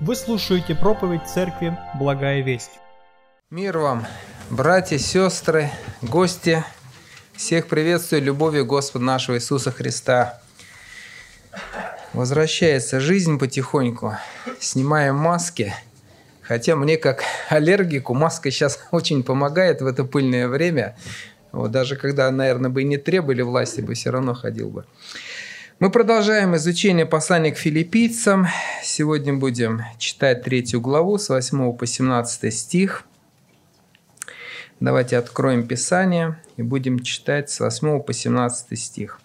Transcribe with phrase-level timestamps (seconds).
[0.00, 2.70] Вы слушаете проповедь церкви «Благая весть».
[3.50, 4.06] Мир вам,
[4.48, 6.64] братья, сестры, гости.
[7.34, 10.40] Всех приветствую любовью Господа нашего Иисуса Христа.
[12.12, 14.14] Возвращается жизнь потихоньку.
[14.60, 15.74] Снимаем маски.
[16.42, 20.96] Хотя мне как аллергику маска сейчас очень помогает в это пыльное время.
[21.50, 24.84] Вот даже когда, наверное, бы и не требовали власти, бы все равно ходил бы.
[25.80, 28.48] Мы продолжаем изучение послания к филиппийцам.
[28.82, 33.04] Сегодня будем читать третью главу с 8 по 17 стих.
[34.80, 39.20] Давайте откроем Писание и будем читать с 8 по 17 стих.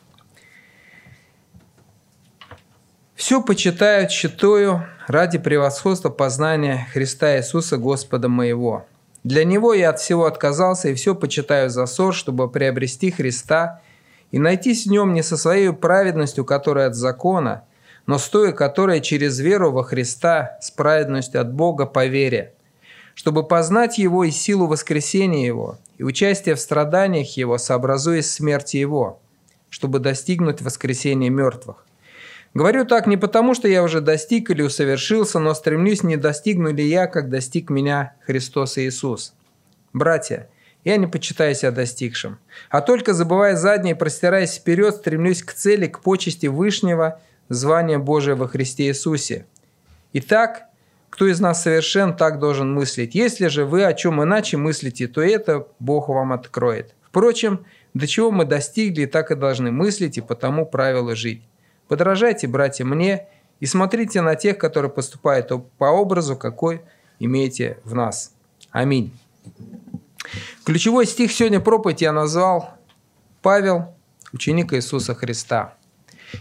[3.16, 8.85] «Все почитаю, читаю ради превосходства познания Христа Иисуса Господа моего.
[9.23, 13.81] Для Него я от всего отказался и все почитаю за ссор, чтобы приобрести Христа–
[14.33, 17.65] и найтись в нем не со своей праведностью, которая от закона,
[18.07, 22.55] но с той, которая через веру во Христа, с праведностью от Бога по вере,
[23.13, 29.21] чтобы познать Его и силу воскресения Его, и участие в страданиях Его, сообразуясь смерти Его,
[29.69, 31.86] чтобы достигнуть воскресения мертвых.
[32.55, 36.83] Говорю так не потому, что я уже достиг или усовершился, но стремлюсь, не достигну ли
[36.83, 39.36] я, как достиг меня Христос Иисус.
[39.93, 40.49] Братья,
[40.84, 42.39] я не почитаю себя достигшим,
[42.70, 48.36] а только забывая заднее и простираясь вперед, стремлюсь к цели, к почести Вышнего звания Божия
[48.36, 49.45] во Христе Иисусе.
[50.14, 50.64] Итак,
[51.09, 53.16] кто из нас совершен, так должен мыслить.
[53.16, 56.95] Если же вы о чем иначе мыслите, то это Бог вам откроет.
[57.04, 61.44] Впрочем, до чего мы достигли, так и должны мыслить и по тому правилу жить.
[61.88, 63.28] Подражайте, братья, мне
[63.59, 66.81] и смотрите на тех, которые поступают по образу, какой
[67.20, 68.34] имеете в нас.
[68.72, 69.14] Аминь.
[70.66, 72.78] Ключевой стих сегодня проповеди я назвал
[73.42, 73.97] «Павел,
[74.31, 75.75] ученик Иисуса Христа».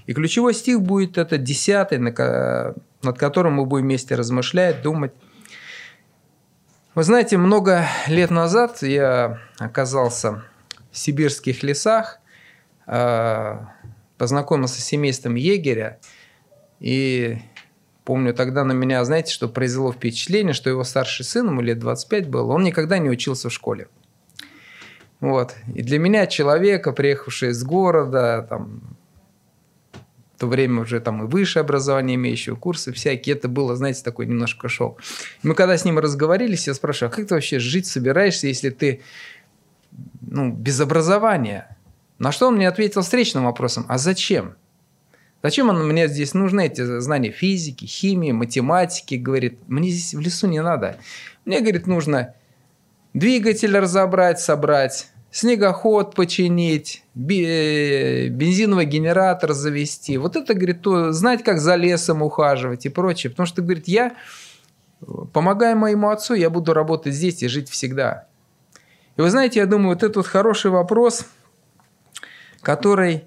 [0.07, 5.13] И ключевой стих будет это десятый, над которым мы будем вместе размышлять, думать.
[6.95, 10.45] Вы знаете, много лет назад я оказался
[10.93, 12.21] в сибирских лесах,
[12.87, 13.73] а,
[14.19, 15.99] познакомился с семейством егеря,
[16.79, 17.39] и
[18.05, 22.29] помню, тогда на меня, знаете, что произвело впечатление, что его старший сын, ему лет 25
[22.29, 23.89] был, он никогда не учился в школе.
[25.23, 25.55] Вот.
[25.73, 28.83] И для меня человека, приехавшего из города, там,
[30.35, 34.27] в то время уже там и высшее образование имеющего, курсы всякие, это было, знаете, такой
[34.27, 35.01] немножко шок.
[35.45, 39.01] Мы когда с ним разговорились, я спрашиваю, а как ты вообще жить собираешься, если ты
[40.23, 41.77] ну, без образования?
[42.19, 44.57] На что он мне ответил встречным вопросом, а зачем?
[45.41, 49.15] Зачем он, мне здесь нужны эти знания физики, химии, математики?
[49.15, 50.97] Говорит, мне здесь в лесу не надо.
[51.45, 52.35] Мне, говорит, нужно
[53.15, 60.19] двигатель разобрать, собрать, снегоход починить, бензиновый генератор завести.
[60.19, 63.31] Вот это, говорит, то, знать, как за лесом ухаживать и прочее.
[63.31, 64.15] Потому что, говорит, я,
[65.33, 68.27] помогая моему отцу, я буду работать здесь и жить всегда.
[69.17, 71.25] И вы знаете, я думаю, вот этот хороший вопрос,
[72.61, 73.25] который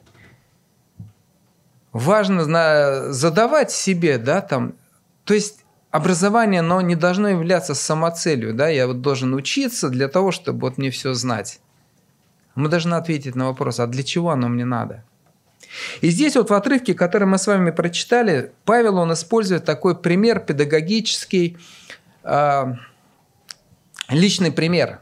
[1.92, 4.76] важно задавать себе, да, там,
[5.24, 10.32] то есть образование, оно не должно являться самоцелью, да, я вот должен учиться для того,
[10.32, 11.62] чтобы вот мне все знать.
[12.56, 15.04] Мы должны ответить на вопрос, а для чего оно мне надо?
[16.02, 20.40] И здесь вот в отрывке, который мы с вами прочитали, Павел, он использует такой пример
[20.40, 21.58] педагогический,
[22.24, 22.64] э,
[24.10, 25.00] личный пример.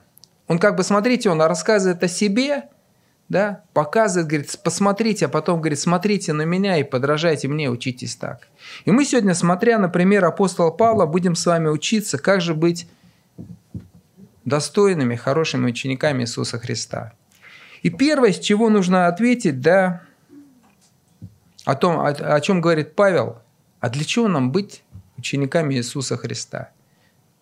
[0.47, 2.69] Он как бы, смотрите, он рассказывает о себе,
[3.29, 8.47] да, показывает, говорит, посмотрите, а потом говорит, смотрите на меня и подражайте мне, учитесь так.
[8.85, 12.87] И мы сегодня, смотря на пример апостола Павла, будем с вами учиться, как же быть
[14.45, 17.13] достойными, хорошими учениками Иисуса Христа.
[17.83, 20.01] И первое, с чего нужно ответить, да,
[21.65, 23.41] о том, о, о чем говорит Павел,
[23.79, 24.83] а для чего нам быть
[25.17, 26.71] учениками Иисуса Христа?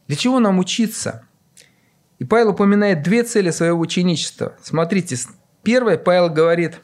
[0.08, 1.28] Для чего нам учиться?
[2.18, 4.56] И Павел упоминает две цели своего ученичества.
[4.62, 5.16] Смотрите,
[5.62, 6.80] первое, Павел говорит,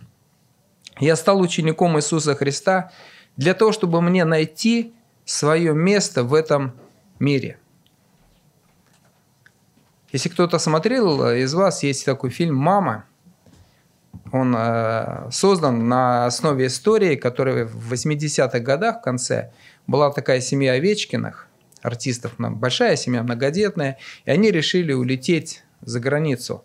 [1.00, 2.91] я стал учеником Иисуса Христа
[3.38, 4.94] для того, чтобы мне найти
[5.25, 6.73] свое место в этом
[7.20, 7.59] мире.
[10.11, 13.05] Если кто-то смотрел из вас, есть такой фильм «Мама»,
[14.37, 19.51] он э, создан на основе истории, которая в 80-х годах в конце
[19.87, 21.47] была такая семья Овечкиных,
[21.81, 26.63] артистов, большая семья, многодетная, и они решили улететь за границу.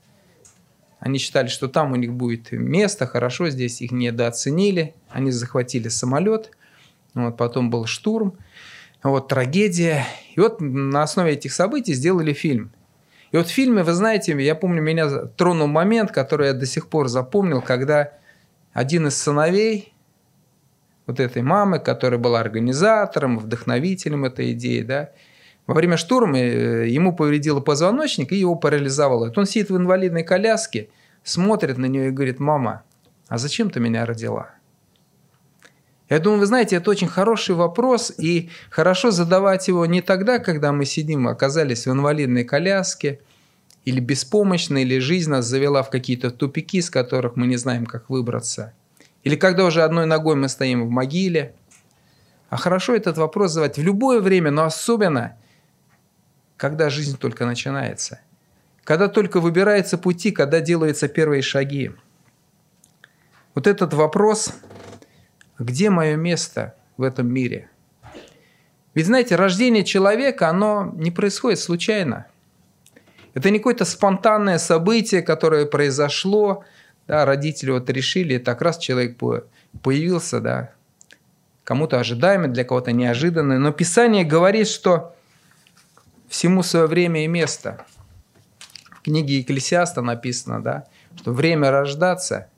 [0.98, 4.94] Они считали, что там у них будет место, хорошо, здесь их недооценили.
[5.10, 6.50] Они захватили самолет,
[7.14, 8.38] вот, потом был штурм,
[9.02, 10.06] вот трагедия.
[10.34, 12.72] И вот на основе этих событий сделали фильм–
[13.32, 16.88] и вот в фильме, вы знаете, я помню, меня тронул момент, который я до сих
[16.88, 18.12] пор запомнил, когда
[18.75, 19.94] один из сыновей
[21.06, 25.11] вот этой мамы, которая была организатором, вдохновителем этой идеи, да,
[25.67, 29.26] во время штурма э, ему повредило позвоночник и его парализовало.
[29.26, 30.90] Вот он сидит в инвалидной коляске,
[31.23, 32.82] смотрит на нее и говорит, мама,
[33.29, 34.50] а зачем ты меня родила?
[36.08, 40.72] Я думаю, вы знаете, это очень хороший вопрос, и хорошо задавать его не тогда, когда
[40.72, 43.20] мы сидим, оказались в инвалидной коляске,
[43.84, 48.10] или беспомощны, или жизнь нас завела в какие-то тупики, из которых мы не знаем, как
[48.10, 48.75] выбраться.
[49.25, 51.54] Или когда уже одной ногой мы стоим в могиле.
[52.48, 55.37] А хорошо этот вопрос задавать в любое время, но особенно,
[56.56, 58.20] когда жизнь только начинается.
[58.84, 61.93] Когда только выбираются пути, когда делаются первые шаги.
[63.55, 64.52] Вот этот вопрос
[65.58, 67.69] где мое место в этом мире?
[68.94, 72.26] Ведь, знаете, рождение человека, оно не происходит случайно.
[73.34, 76.64] Это не какое-то спонтанное событие, которое произошло,
[77.08, 79.19] да, родители вот решили, так раз человек
[79.82, 80.72] появился, да,
[81.64, 83.58] кому-то ожидаемый, для кого-то неожиданный.
[83.58, 85.14] Но Писание говорит, что
[86.28, 87.84] всему свое время и место.
[88.90, 92.48] В книге Екклесиаста написано, да, что время рождаться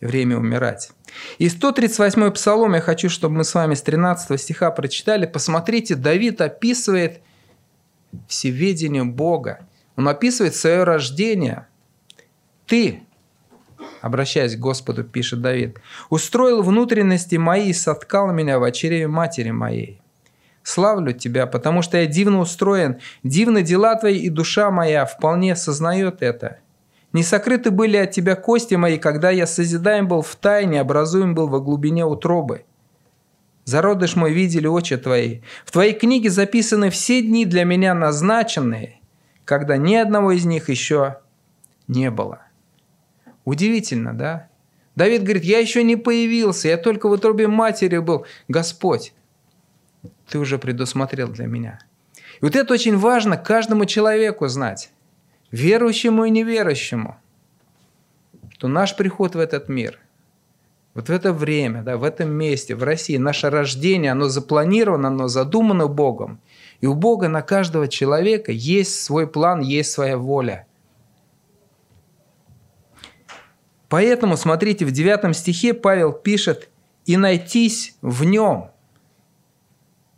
[0.00, 0.90] время умирать.
[1.38, 5.26] И 138-й псалом я хочу, чтобы мы с вами с 13 стиха прочитали.
[5.26, 7.20] Посмотрите, Давид описывает
[8.28, 9.66] всеведение Бога.
[9.96, 11.66] Он описывает свое рождение.
[12.66, 13.02] Ты,
[14.00, 15.78] обращаясь к Господу, пишет Давид,
[16.10, 20.00] «Устроил внутренности мои и соткал меня в очереве матери моей.
[20.62, 26.22] Славлю Тебя, потому что я дивно устроен, дивны дела Твои, и душа моя вполне сознает
[26.22, 26.58] это.
[27.16, 31.48] Не сокрыты были от тебя кости мои, когда я созидаем был в тайне, образуем был
[31.48, 32.66] во глубине утробы.
[33.64, 35.40] Зародыш мой видели очи твои.
[35.64, 39.00] В твоей книге записаны все дни для меня назначенные,
[39.46, 41.20] когда ни одного из них еще
[41.88, 42.42] не было.
[43.46, 44.48] Удивительно, да?
[44.94, 48.26] Давид говорит, я еще не появился, я только в утробе матери был.
[48.46, 49.14] Господь,
[50.28, 51.78] ты уже предусмотрел для меня.
[52.42, 54.90] И вот это очень важно каждому человеку знать
[55.56, 57.16] верующему и неверующему,
[58.50, 59.98] что наш приход в этот мир,
[60.94, 65.28] вот в это время, да, в этом месте, в России, наше рождение, оно запланировано, оно
[65.28, 66.40] задумано Богом.
[66.80, 70.66] И у Бога на каждого человека есть свой план, есть своя воля.
[73.88, 76.70] Поэтому, смотрите, в 9 стихе Павел пишет
[77.04, 78.70] «И найтись в нем».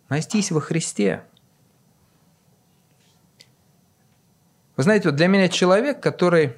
[0.09, 1.23] Найтись во Христе.
[4.79, 6.53] Вы знаете, вот для меня человек, который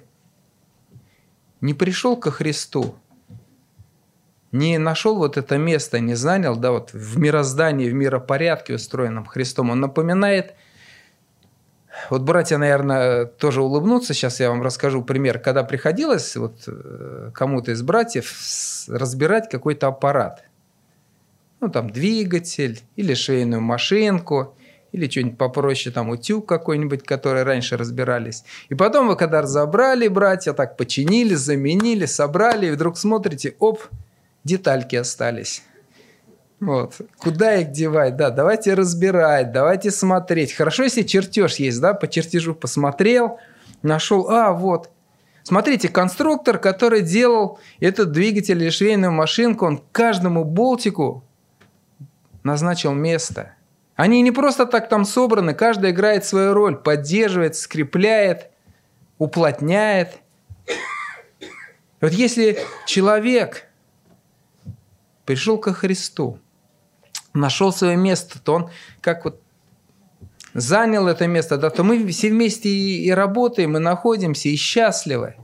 [1.62, 2.94] не пришел ко Христу,
[4.52, 9.70] не нашел вот это место, не занял, да, вот в мироздании, в миропорядке, устроенном Христом,
[9.70, 10.54] он напоминает,
[12.10, 17.72] вот братья, наверное, тоже улыбнутся, сейчас я вам расскажу пример, когда приходилось вот э, кому-то
[17.72, 18.36] из братьев
[18.86, 20.44] разбирать какой-то аппарат,
[21.60, 24.54] ну там двигатель или швейную машинку,
[24.92, 28.44] или что-нибудь попроще, там утюг какой-нибудь, который раньше разбирались.
[28.68, 33.82] И потом вы когда разобрали, братья, так починили, заменили, собрали, и вдруг смотрите, оп,
[34.44, 35.62] детальки остались.
[36.58, 37.00] Вот.
[37.18, 38.16] Куда их девать?
[38.16, 40.52] Да, давайте разбирать, давайте смотреть.
[40.52, 43.38] Хорошо, если чертеж есть, да, по чертежу посмотрел,
[43.82, 44.90] нашел, а, вот.
[45.42, 51.24] Смотрите, конструктор, который делал этот двигатель или швейную машинку, он каждому болтику
[52.42, 53.54] назначил место–
[54.00, 58.50] они не просто так там собраны, каждый играет свою роль, поддерживает, скрепляет,
[59.18, 60.20] уплотняет.
[62.00, 63.66] Вот если человек
[65.26, 66.38] пришел ко Христу,
[67.34, 68.70] нашел свое место, то он
[69.02, 69.42] как вот
[70.54, 75.36] занял это место, да, то мы все вместе и, и работаем, и находимся, и счастливы.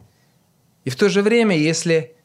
[0.84, 2.16] И в то же время, если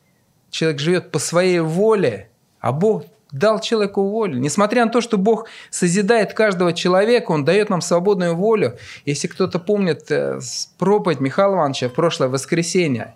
[0.49, 2.29] человек живет по своей воле,
[2.61, 4.39] а Бог дал человеку волю.
[4.39, 8.77] Несмотря на то, что Бог созидает каждого человека, Он дает нам свободную волю.
[9.05, 10.39] Если кто-то помнит э,
[10.77, 13.15] проповедь Михаила Ивановича в прошлое воскресенье,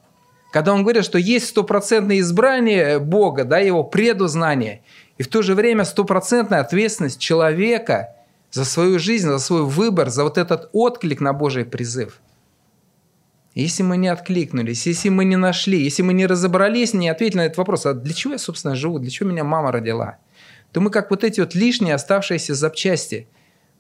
[0.52, 4.82] когда он говорит, что есть стопроцентное избрание Бога, да, его предузнание,
[5.18, 8.16] и в то же время стопроцентная ответственность человека
[8.52, 12.20] за свою жизнь, за свой выбор, за вот этот отклик на Божий призыв–
[13.56, 17.46] если мы не откликнулись, если мы не нашли, если мы не разобрались, не ответили на
[17.46, 20.18] этот вопрос, а для чего я, собственно, живу, для чего меня мама родила,
[20.74, 23.30] то мы как вот эти вот лишние оставшиеся запчасти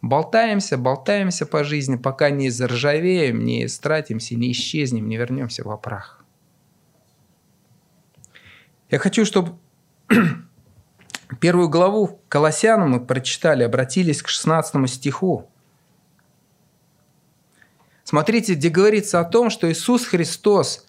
[0.02, 6.24] болтаемся, болтаемся по жизни, пока не заржавеем, не истратимся, не исчезнем, не вернемся в прах.
[8.90, 9.58] Я хочу, чтобы
[11.42, 15.50] первую главу Колоссянам мы прочитали, обратились к 16 стиху.
[18.16, 20.88] Смотрите, где говорится о том, что Иисус Христос,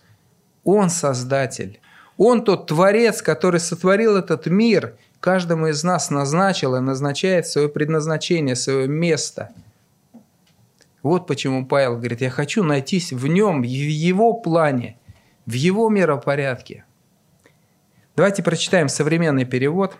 [0.62, 1.80] Он Создатель.
[2.16, 8.54] Он тот Творец, который сотворил этот мир, каждому из нас назначил и назначает свое предназначение,
[8.54, 9.50] свое место.
[11.02, 14.96] Вот почему Павел говорит, я хочу найтись в нем, в его плане,
[15.46, 16.84] в его миропорядке.
[18.14, 19.96] Давайте прочитаем современный перевод.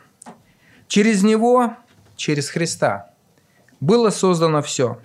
[0.86, 1.74] Через него,
[2.14, 3.10] через Христа,
[3.80, 5.00] было создано все.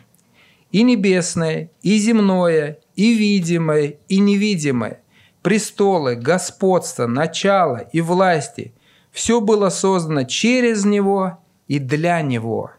[0.71, 5.01] И небесное, и земное, и видимое, и невидимое,
[5.41, 8.73] престолы, господство, начало и власти–
[9.11, 12.71] все было создано через Него и для Него.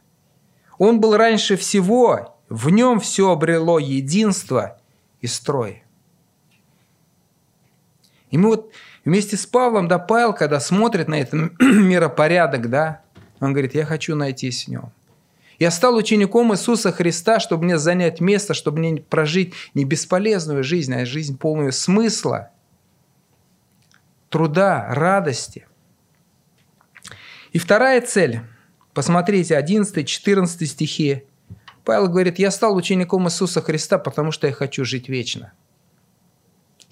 [0.78, 4.80] Он был раньше всего, в нем все обрело единство
[5.20, 5.84] и строй.
[8.30, 8.72] И мы вот
[9.04, 13.02] вместе с Павлом, да, Павел, когда смотрит на этот миропорядок, да,
[13.40, 14.90] он говорит, я хочу найтись в нем.
[15.58, 20.94] Я стал учеником Иисуса Христа, чтобы мне занять место, чтобы мне прожить не бесполезную жизнь,
[20.94, 22.50] а жизнь полную смысла,
[24.28, 25.66] труда, радости.
[27.52, 28.40] И вторая цель,
[28.94, 31.24] посмотрите, 11-14 стихи.
[31.84, 35.52] Павел говорит, я стал учеником Иисуса Христа, потому что я хочу жить вечно.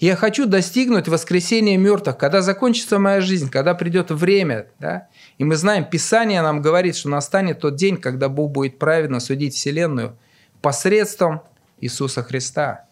[0.01, 4.65] Я хочу достигнуть воскресения мертвых, когда закончится моя жизнь, когда придет время.
[4.79, 5.07] Да?
[5.37, 9.53] И мы знаем, Писание нам говорит, что настанет тот день, когда Бог будет праведно судить
[9.53, 10.17] Вселенную
[10.59, 11.43] посредством
[11.79, 12.85] Иисуса Христа,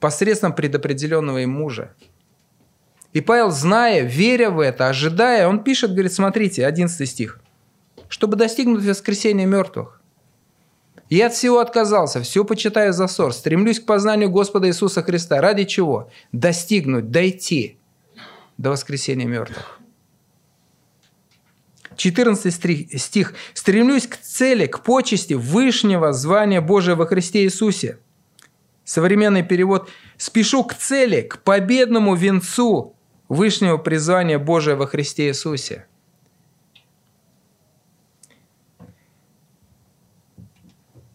[0.00, 1.94] посредством предопределенного им мужа.
[3.12, 7.38] И Павел, зная, веря в это, ожидая, он пишет, говорит, смотрите, 11 стих.
[8.08, 9.99] «Чтобы достигнуть воскресения мертвых,
[11.16, 15.40] я от всего отказался, все почитаю за ссор, стремлюсь к познанию Господа Иисуса Христа.
[15.40, 16.10] Ради чего?
[16.32, 17.78] Достигнуть, дойти
[18.58, 19.80] до воскресения мертвых.
[21.96, 23.34] 14 стих.
[23.52, 27.98] «Стремлюсь к цели, к почести вышнего звания Божия во Христе Иисусе».
[28.84, 32.96] Современный перевод «Спешу к цели, к победному венцу
[33.28, 35.86] Вышнего призвания Божия во Христе Иисусе.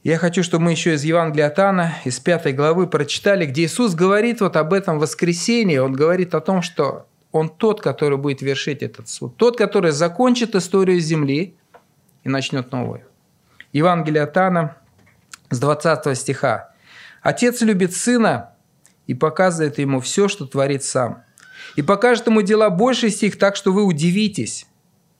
[0.05, 3.95] Я хочу, чтобы мы еще из Евангелия от Анна, из пятой главы прочитали, где Иисус
[3.95, 5.79] говорит вот об этом воскресении.
[5.79, 9.35] Он говорит о том, что Он тот, который будет вершить этот суд.
[9.35, 11.55] Тот, который закончит историю Земли
[12.23, 13.01] и начнет новую.
[13.73, 14.77] Евангелие от Анна
[15.49, 16.69] с 20 стиха.
[17.23, 18.51] «Отец любит Сына
[19.07, 21.23] и показывает Ему все, что творит Сам
[21.75, 24.67] и покажет ему дела больше стих, так что вы удивитесь.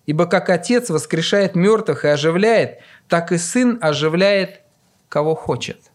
[0.06, 4.62] Ибо как Отец воскрешает мертвых и оживляет, так и Сын оживляет,
[5.16, 5.94] кого хочет.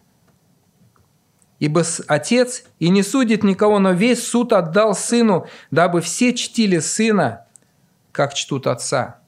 [1.59, 7.45] Ибо Отец и не судит никого, но весь суд отдал Сыну, дабы все чтили Сына,
[8.13, 9.21] как чтут Отца.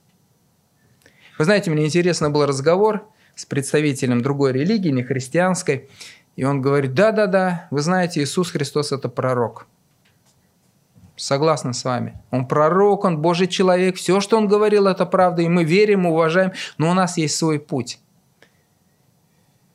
[1.39, 5.91] Вы знаете, мне интересно был разговор с представителем другой религии, не христианской,
[6.37, 9.67] и он говорит, да-да-да, вы знаете, Иисус Христос– это пророк–
[11.17, 12.21] Согласна с вами.
[12.31, 13.97] Он пророк, он Божий человек.
[13.97, 15.43] Все, что он говорил, это правда.
[15.43, 16.53] И мы верим, уважаем.
[16.79, 18.01] Но у нас есть свой путь.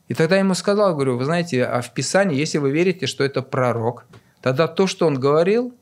[0.07, 3.23] И тогда я ему сказал, говорю, вы знаете, а в Писании, если вы верите, что
[3.23, 4.05] это пророк,
[4.41, 5.73] тогда то, что он говорил,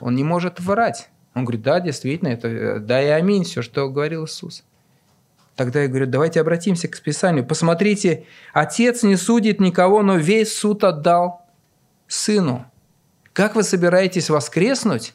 [0.00, 1.10] он не может врать.
[1.34, 4.64] Он говорит, да, действительно, это да и аминь, все, что говорил Иисус.
[5.54, 7.44] Тогда я говорю, давайте обратимся к Писанию.
[7.44, 11.46] Посмотрите, Отец не судит никого, но весь суд отдал
[12.06, 12.64] Сыну.
[13.32, 15.14] Как вы собираетесь воскреснуть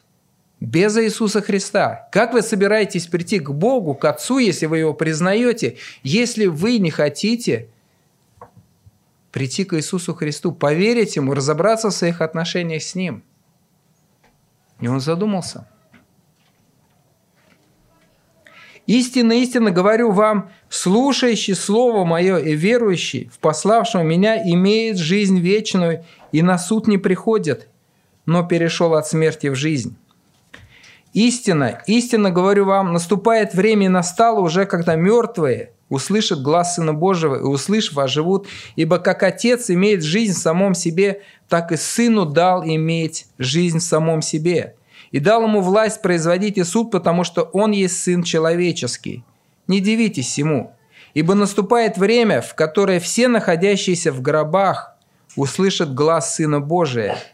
[0.60, 2.08] без Иисуса Христа?
[2.12, 6.90] Как вы собираетесь прийти к Богу, к Отцу, если вы Его признаете, если вы не
[6.90, 7.68] хотите
[9.34, 13.24] прийти к Иисусу Христу, поверить Ему, разобраться в своих отношениях с Ним?
[14.78, 15.66] И он задумался.
[18.86, 26.04] Истинно, истинно говорю вам, слушающий Слово Мое и верующий в пославшего Меня имеет жизнь вечную
[26.30, 27.66] и на суд не приходит,
[28.26, 29.96] но перешел от смерти в жизнь.
[31.12, 37.36] Истина, истинно говорю вам, наступает время и настало уже, когда мертвые услышат глаз Сына Божьего
[37.36, 42.64] и, услышав, оживут, ибо как Отец имеет жизнь в самом себе, так и Сыну дал
[42.64, 44.76] иметь жизнь в самом себе.
[45.10, 49.24] И дал ему власть производить и суд, потому что он есть Сын человеческий.
[49.68, 50.74] Не дивитесь ему,
[51.14, 54.96] ибо наступает время, в которое все находящиеся в гробах
[55.36, 57.16] услышат глаз Сына Божия–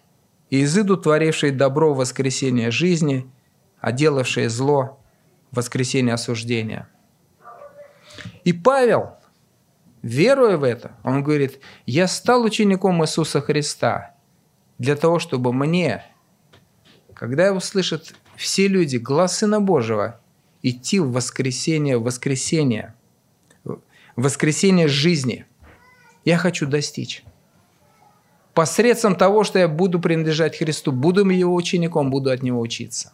[0.51, 3.31] и изыду творившие добро в воскресение жизни,
[3.81, 4.99] а делавшие зло
[5.53, 6.89] воскресение осуждения.
[8.45, 9.15] И Павел,
[10.03, 14.15] веруя в это, он говорит, я стал учеником Иисуса Христа
[14.79, 16.05] для того, чтобы мне,
[17.15, 20.21] когда услышат все люди глаз Сына Божьего,
[20.63, 22.95] идти в воскресение, в воскресение,
[23.65, 23.81] в
[24.17, 25.47] воскресение жизни.
[26.25, 27.25] Я хочу достичь
[28.55, 33.13] посредством того, что я буду принадлежать Христу, буду его учеником, буду от него учиться.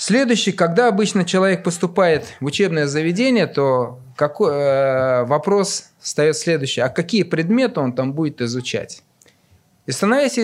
[0.00, 6.80] Следующий, когда обычно человек поступает в учебное заведение, то какой, э, вопрос встает следующий.
[6.80, 9.02] А какие предметы он там будет изучать?
[9.84, 10.38] И становясь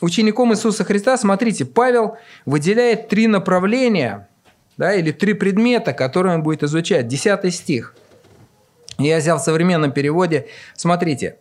[0.00, 4.28] учеником Иисуса Христа, смотрите, Павел выделяет три направления
[4.76, 7.08] да, или три предмета, которые он будет изучать.
[7.08, 7.96] Десятый стих.
[8.96, 10.46] Я взял в современном переводе.
[10.76, 11.36] Смотрите,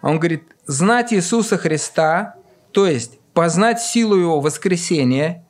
[0.00, 2.36] он говорит, знать Иисуса Христа,
[2.72, 5.43] то есть познать силу Его воскресения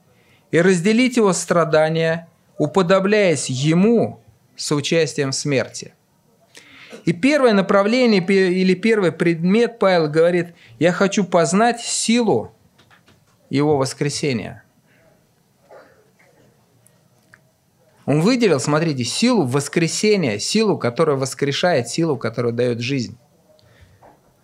[0.54, 4.20] и разделить Его страдания, уподобляясь Ему
[4.54, 5.94] с участием в смерти.
[7.04, 12.54] И первое направление или первый предмет Павел говорит, я хочу познать силу
[13.50, 14.62] Его воскресения.
[18.06, 23.18] Он выделил, смотрите, силу воскресения, силу, которая воскрешает, силу, которая дает жизнь.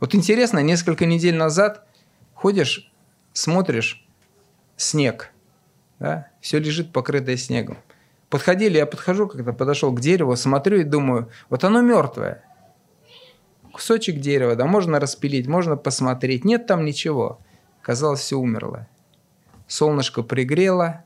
[0.00, 1.86] Вот интересно, несколько недель назад
[2.34, 2.92] ходишь,
[3.32, 4.04] смотришь
[4.76, 5.32] снег,
[6.00, 7.78] да, все лежит покрытое снегом.
[8.28, 12.42] Подходили, я подхожу, когда подошел к дереву, смотрю и думаю, вот оно мертвое.
[13.72, 16.44] Кусочек дерева, да, можно распилить, можно посмотреть.
[16.44, 17.38] Нет там ничего.
[17.82, 18.88] Казалось, все умерло.
[19.68, 21.04] Солнышко пригрело.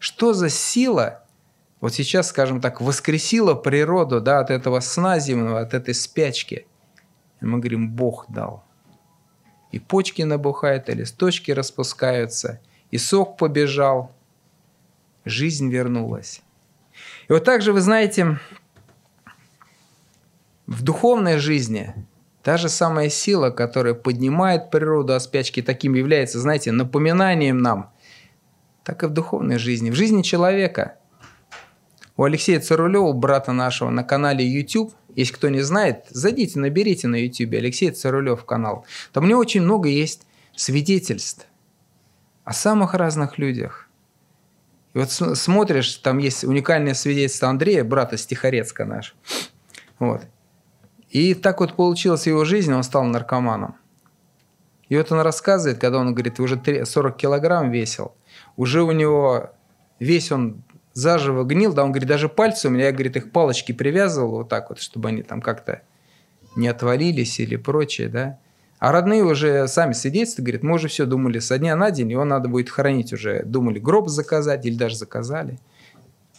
[0.00, 1.24] Что за сила
[1.80, 6.66] вот сейчас, скажем так, воскресила природу да, от этого сна земного, от этой спячки–
[7.40, 8.64] и мы говорим, Бог дал.
[9.72, 14.12] И почки набухают, и листочки распускаются, и сок побежал,
[15.24, 16.42] жизнь вернулась.
[17.28, 18.38] И вот так же, вы знаете,
[20.66, 21.94] в духовной жизни
[22.42, 27.92] та же самая сила, которая поднимает природу от спячки, таким является, знаете, напоминанием нам,
[28.84, 30.96] так и в духовной жизни, в жизни человека.
[32.16, 37.16] У Алексея Царулева, брата нашего, на канале YouTube– если кто не знает, зайдите, наберите на
[37.16, 38.84] YouTube Алексей Царулев канал.
[39.12, 41.46] Там у него очень много есть свидетельств
[42.46, 43.88] о самых разных людях.
[44.94, 49.16] И вот смотришь, там есть уникальное свидетельство Андрея, брата Стихорецка наш.
[49.98, 50.22] Вот.
[51.10, 53.74] И так вот получилась его жизнь, он стал наркоманом.
[54.88, 58.14] И вот он рассказывает, когда он говорит, уже 40 килограмм весил,
[58.56, 59.50] уже у него
[59.98, 63.72] весь он заживо гнил, да, он говорит, даже пальцы у меня, я, говорит, их палочки
[63.72, 65.82] привязывал вот так вот, чтобы они там как-то
[66.54, 68.38] не отвалились или прочее, да.
[68.86, 72.24] А родные уже сами свидетельствуют, говорят, мы уже все думали со дня на день, его
[72.24, 73.42] надо будет хоронить уже.
[73.42, 75.58] Думали гроб заказать или даже заказали.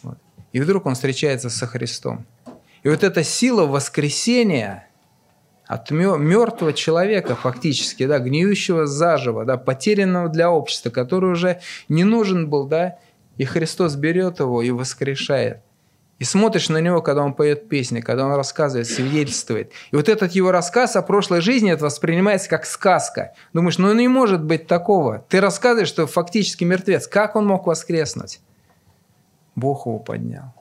[0.02, 0.16] Вот.
[0.54, 2.24] И вдруг он встречается со Христом.
[2.84, 4.88] И вот эта сила воскресения
[5.66, 12.48] от мертвого человека фактически, да, гниющего заживо, да, потерянного для общества, который уже не нужен
[12.48, 12.98] был, да,
[13.36, 15.58] и Христос берет его и воскрешает.
[16.18, 19.70] И смотришь на него, когда он поет песни, когда он рассказывает, свидетельствует.
[19.92, 23.34] И вот этот его рассказ о прошлой жизни, это воспринимается как сказка.
[23.52, 25.24] Думаешь, ну не может быть такого.
[25.28, 27.06] Ты рассказываешь, что фактически мертвец.
[27.06, 28.40] Как он мог воскреснуть?
[29.54, 30.54] Бог его поднял.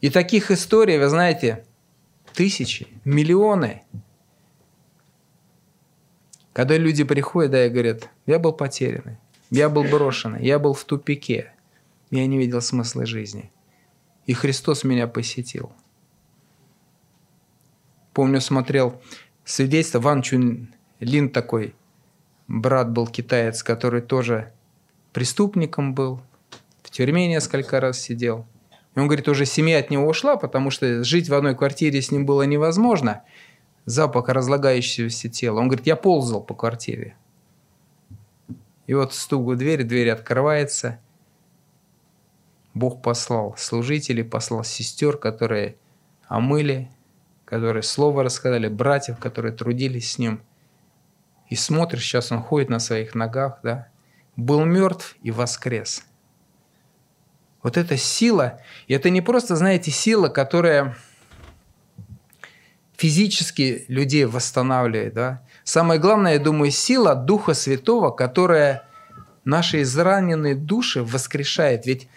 [0.00, 1.64] И таких историй, вы знаете,
[2.32, 3.82] тысячи, миллионы.
[6.54, 9.18] Когда люди приходят, да, и говорят, я был потерянный.
[9.50, 11.52] Я был брошенный, я был в тупике.
[12.10, 13.50] Я не видел смысла жизни.
[14.26, 15.72] И Христос меня посетил.
[18.12, 19.00] Помню, смотрел
[19.44, 21.74] свидетельство, Ван Чун Лин такой,
[22.46, 24.52] брат был китаец, который тоже
[25.12, 26.22] преступником был,
[26.82, 28.46] в тюрьме несколько раз сидел.
[28.94, 32.10] И он говорит, уже семья от него ушла, потому что жить в одной квартире с
[32.10, 33.22] ним было невозможно.
[33.86, 35.60] Запах разлагающегося тела.
[35.60, 37.16] Он говорит, я ползал по квартире.
[38.86, 41.00] И вот стук в дверь, дверь открывается.
[42.74, 45.76] Бог послал служителей, послал сестер, которые
[46.26, 46.90] омыли,
[47.44, 50.42] которые слово рассказали, братьев, которые трудились с ним.
[51.48, 53.88] И смотришь, сейчас он ходит на своих ногах, да?
[54.36, 56.04] Был мертв и воскрес.
[57.62, 60.96] Вот эта сила, и это не просто, знаете, сила, которая
[62.96, 65.42] физически людей восстанавливает, да?
[65.62, 68.88] Самое главное, я думаю, сила Духа Святого, которая
[69.44, 71.84] наши израненные души воскрешает.
[71.84, 72.08] Ведь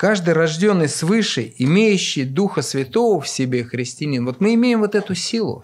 [0.00, 5.62] каждый рожденный свыше, имеющий Духа Святого в себе христианин, вот мы имеем вот эту силу.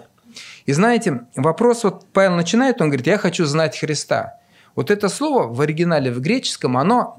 [0.66, 4.38] И знаете, вопрос вот Павел начинает, он говорит, я хочу знать Христа.
[4.74, 7.18] Вот это слово в оригинале в греческом, оно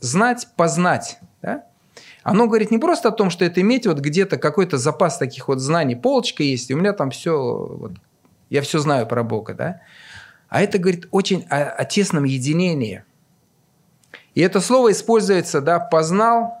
[0.00, 1.18] знать, познать.
[1.42, 1.64] Да?
[2.22, 5.58] Оно говорит не просто о том, что это иметь вот где-то какой-то запас таких вот
[5.58, 7.36] знаний, полочка есть, и у меня там все,
[7.76, 7.94] вот,
[8.50, 9.80] я все знаю про Бога, да?
[10.48, 13.02] А это говорит очень о, о тесном единении.
[14.34, 16.54] И это слово используется, да, познал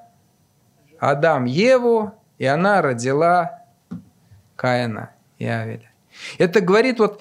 [0.98, 3.62] Адам Еву, и она родила
[4.56, 5.90] Каина и Авеля.
[6.38, 7.20] Это говорит вот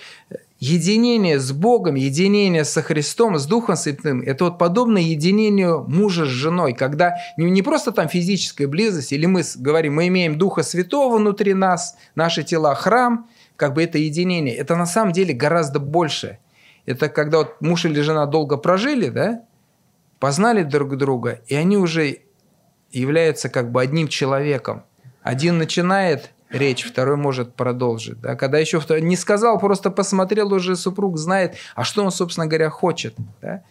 [0.60, 6.30] единение с Богом, единение со Христом, с Духом Святым, это вот подобно единению мужа с
[6.30, 11.18] женой, когда не, не просто там физическая близость, или мы говорим, мы имеем Духа Святого
[11.18, 14.56] внутри нас, наши тела храм, как бы это единение.
[14.56, 16.40] Это на самом деле гораздо больше.
[16.86, 19.44] Это когда вот муж или жена долго прожили, да,
[20.22, 22.20] познали друг друга, и они уже
[22.92, 24.84] являются как бы одним человеком.
[25.24, 28.22] Один начинает речь, второй может продолжить.
[28.22, 28.36] Да?
[28.36, 32.70] Когда еще второй не сказал, просто посмотрел, уже супруг знает, а что он, собственно говоря,
[32.70, 33.16] хочет.
[33.42, 33.64] Да?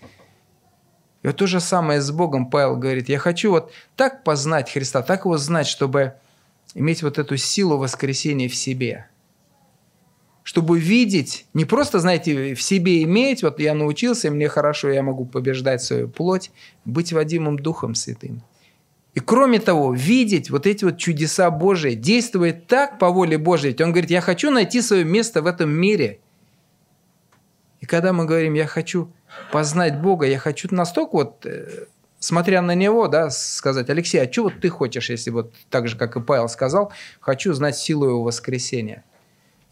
[1.23, 5.03] И вот то же самое с Богом Павел говорит, я хочу вот так познать Христа,
[5.03, 6.15] так его знать, чтобы
[6.75, 9.07] иметь вот эту силу воскресения в себе.
[10.51, 15.25] Чтобы видеть, не просто, знаете, в себе иметь, вот я научился, мне хорошо, я могу
[15.25, 16.51] побеждать свою плоть,
[16.85, 18.43] быть водимым Духом Святым.
[19.15, 23.77] И кроме того, видеть вот эти вот чудеса Божии, действовать так по воле Божьей.
[23.81, 26.19] Он говорит, я хочу найти свое место в этом мире.
[27.81, 29.09] И когда мы говорим, я хочу
[29.53, 31.87] познать Бога, я хочу настолько вот, э,
[32.19, 35.97] смотря на Него, да, сказать, Алексей, а что вот ты хочешь, если вот так же,
[35.97, 39.05] как и Павел сказал, хочу знать силу Его воскресения.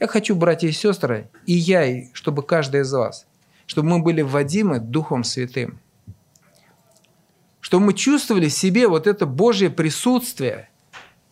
[0.01, 3.27] Я хочу, братья и сестры, и я, и чтобы каждый из вас,
[3.67, 5.81] чтобы мы были вводимы Духом Святым–
[7.69, 10.71] чтобы мы чувствовали в себе вот это Божье присутствие,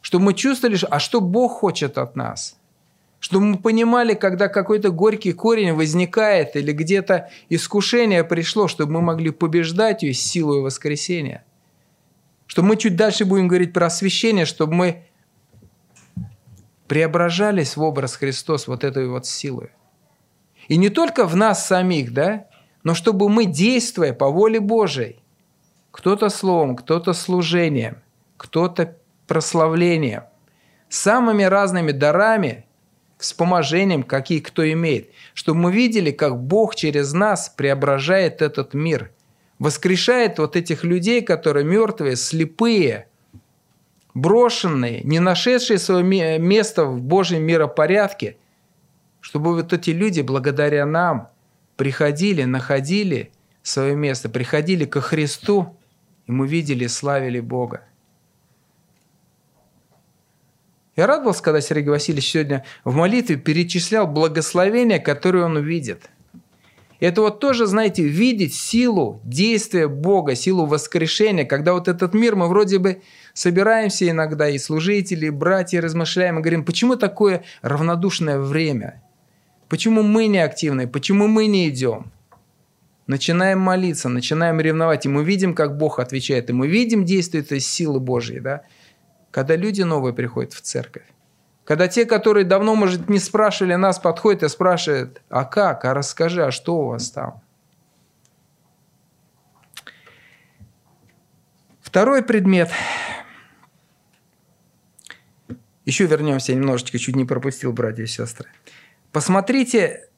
[0.02, 2.58] чтобы мы чувствовали, а что Бог хочет от нас.
[3.20, 9.30] Чтобы мы понимали, когда какой-то горький корень возникает или где-то искушение пришло, чтобы мы могли
[9.30, 11.42] побеждать ее силой воскресения.
[12.46, 15.04] Чтобы мы чуть дальше будем говорить про освящение, чтобы мы
[16.88, 19.70] преображались в образ Христос вот этой вот силой.
[20.68, 22.46] И не только в нас самих, да,
[22.82, 25.20] но чтобы мы, действуя по воле Божией,
[25.90, 27.98] кто-то словом, кто-то служением,
[28.36, 28.96] кто-то
[29.26, 30.24] прославлением,
[30.88, 32.64] самыми разными дарами,
[33.18, 39.10] вспоможением, какие кто имеет, чтобы мы видели, как Бог через нас преображает этот мир,
[39.58, 43.08] воскрешает вот этих людей, которые мертвые, слепые,
[44.16, 46.02] брошенные, не нашедшие свое
[46.38, 48.38] место в Божьем миропорядке,
[49.20, 51.28] чтобы вот эти люди благодаря нам
[51.76, 53.30] приходили, находили
[53.62, 55.76] свое место, приходили ко Христу,
[56.26, 57.84] и мы видели, славили Бога.
[60.96, 66.08] Я радовался, когда Сергей Васильевич сегодня в молитве перечислял благословения, которые он увидит.
[67.00, 72.48] Это вот тоже, знаете, видеть силу действия Бога, силу воскрешения, когда вот этот мир, мы
[72.48, 73.02] вроде бы
[73.36, 79.02] собираемся иногда, и служители, и братья размышляем, и говорим, почему такое равнодушное время?
[79.68, 80.88] Почему мы не активны?
[80.88, 82.10] Почему мы не идем?
[83.06, 87.60] начинаем молиться, начинаем ревновать, и мы видим, как Бог отвечает, и мы видим действие этой
[87.60, 88.62] силы Божьей, да?
[89.30, 91.04] когда люди новые приходят в церковь.
[91.64, 96.44] Когда те, которые давно, может, не спрашивали нас, подходят и спрашивают, а как, а расскажи,
[96.44, 97.40] а что у вас там?
[101.80, 102.70] Второй предмет.
[105.86, 108.48] Еще вернемся немножечко, чуть не пропустил, братья и сестры.
[109.12, 110.08] Посмотрите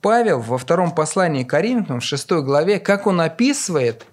[0.00, 4.06] Павел во втором послании к Коринфянам, в шестой главе, как он описывает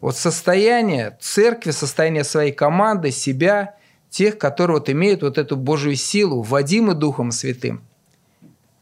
[0.00, 3.76] вот состояние церкви, состояние своей команды, себя,
[4.08, 7.84] тех, которые вот имеют вот эту Божью силу, вводимы Духом Святым.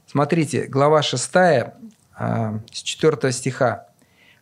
[0.07, 1.31] Смотрите, глава 6,
[2.15, 3.87] а, с 4 стиха.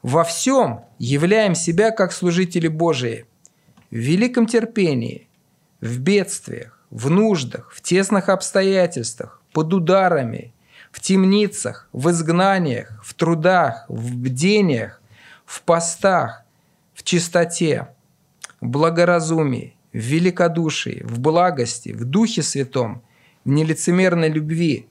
[0.03, 3.27] «Во всем являем себя как служители Божии,
[3.91, 5.28] в великом терпении,
[5.81, 10.53] в бедствиях, в нуждах, в тесных обстоятельствах, под ударами,
[10.91, 15.01] в темницах, в изгнаниях, в трудах, в бдениях,
[15.45, 16.43] в постах,
[16.95, 17.89] в чистоте,
[18.61, 23.03] в благоразумии, в великодушии, в благости, в Духе Святом,
[23.45, 24.89] в нелицемерной любви,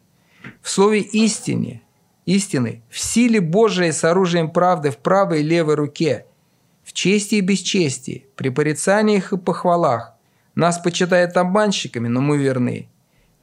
[0.62, 1.82] в слове истине,
[2.26, 6.26] истины, в силе Божией с оружием правды в правой и левой руке,
[6.84, 10.14] в чести и бесчестии, при порицаниях и похвалах.
[10.58, 12.90] Нас почитают обманщиками, но мы верны.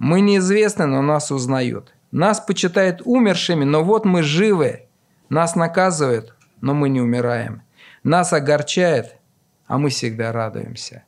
[0.00, 1.94] Мы неизвестны, но нас узнают.
[2.10, 4.88] Нас почитают умершими, но вот мы живы.
[5.28, 7.62] Нас наказывают, но мы не умираем.
[8.02, 9.14] Нас огорчает,
[9.68, 11.04] а мы всегда радуемся.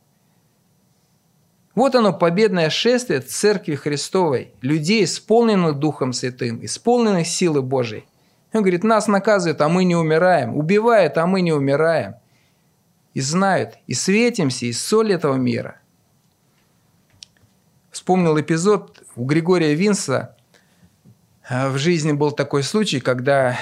[1.75, 8.07] Вот оно, победное шествие Церкви Христовой, людей, исполненных Духом Святым, исполненных силы Божией.
[8.53, 12.15] Он говорит, нас наказывают, а мы не умираем, убивают, а мы не умираем.
[13.13, 15.81] И знают, и светимся, и соль этого мира.
[17.97, 20.37] Вспомнил эпизод у Григория Винса,
[21.49, 23.59] а, в жизни был такой случай, когда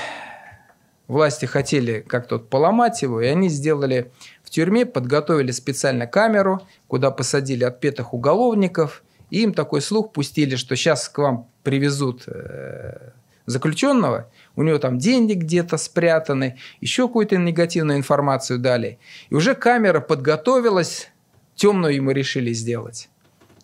[1.07, 4.11] власти хотели как-то поломать его, и они сделали
[4.43, 10.75] в тюрьме, подготовили специально камеру, куда посадили отпетых уголовников, и им такой слух пустили, что
[10.75, 13.13] сейчас к вам привезут э,
[13.47, 18.99] заключенного, у него там деньги где-то спрятаны, еще какую-то негативную информацию дали.
[19.31, 21.13] И уже камера подготовилась,
[21.55, 23.09] темную ему решили сделать.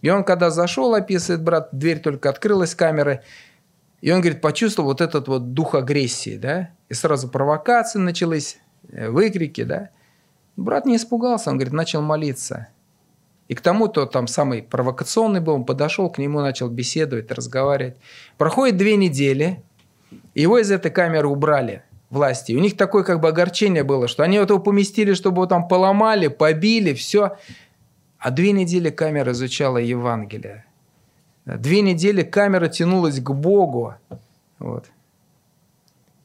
[0.03, 3.23] И он, когда зашел, описывает брат, дверь только открылась камеры,
[4.01, 8.59] и он, говорит, почувствовал вот этот вот дух агрессии, да, и сразу провокации начались,
[8.91, 9.91] э, выкрики, да.
[10.57, 12.69] Брат не испугался, он, говорит, начал молиться.
[13.49, 17.97] И к тому-то там самый провокационный был, он подошел к нему, начал беседовать, разговаривать.
[18.39, 19.63] Проходит две недели,
[20.35, 22.53] его из этой камеры убрали власти.
[22.53, 25.69] У них такое как бы огорчение было, что они вот его поместили, чтобы его там
[25.69, 27.39] поломали, побили, все.
[28.21, 30.67] А две недели камера изучала Евангелие.
[31.47, 33.95] Две недели камера тянулась к Богу.
[34.59, 34.85] Вот.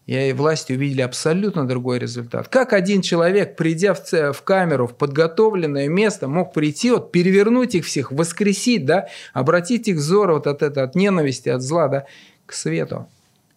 [0.05, 2.49] И власти увидели абсолютно другой результат.
[2.49, 7.86] Как один человек, придя в, в камеру, в подготовленное место, мог прийти, вот, перевернуть их
[7.86, 12.05] всех, воскресить, да, обратить их взор вот от, это, от ненависти, от зла да,
[12.45, 13.08] к свету.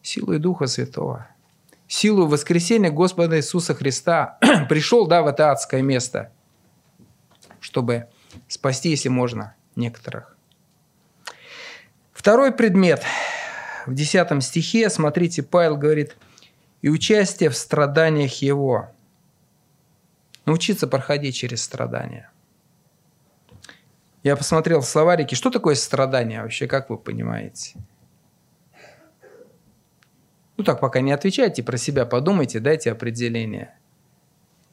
[0.01, 1.27] Силой Духа Святого.
[1.89, 4.39] Силу воскресения Господа Иисуса Христа
[4.71, 6.31] пришел да, в это адское место,
[7.61, 8.07] чтобы
[8.49, 10.37] спасти, если можно, некоторых.
[12.13, 13.05] Второй предмет.
[13.87, 16.17] В 10 стихе, смотрите, Павел говорит,
[16.83, 18.91] «И участие в страданиях его».
[20.45, 22.31] Научиться проходить через страдания.
[24.23, 27.79] Я посмотрел в словарике, что такое страдание вообще, как вы понимаете?
[30.57, 33.75] Ну так, пока не отвечайте, про себя подумайте, дайте определение.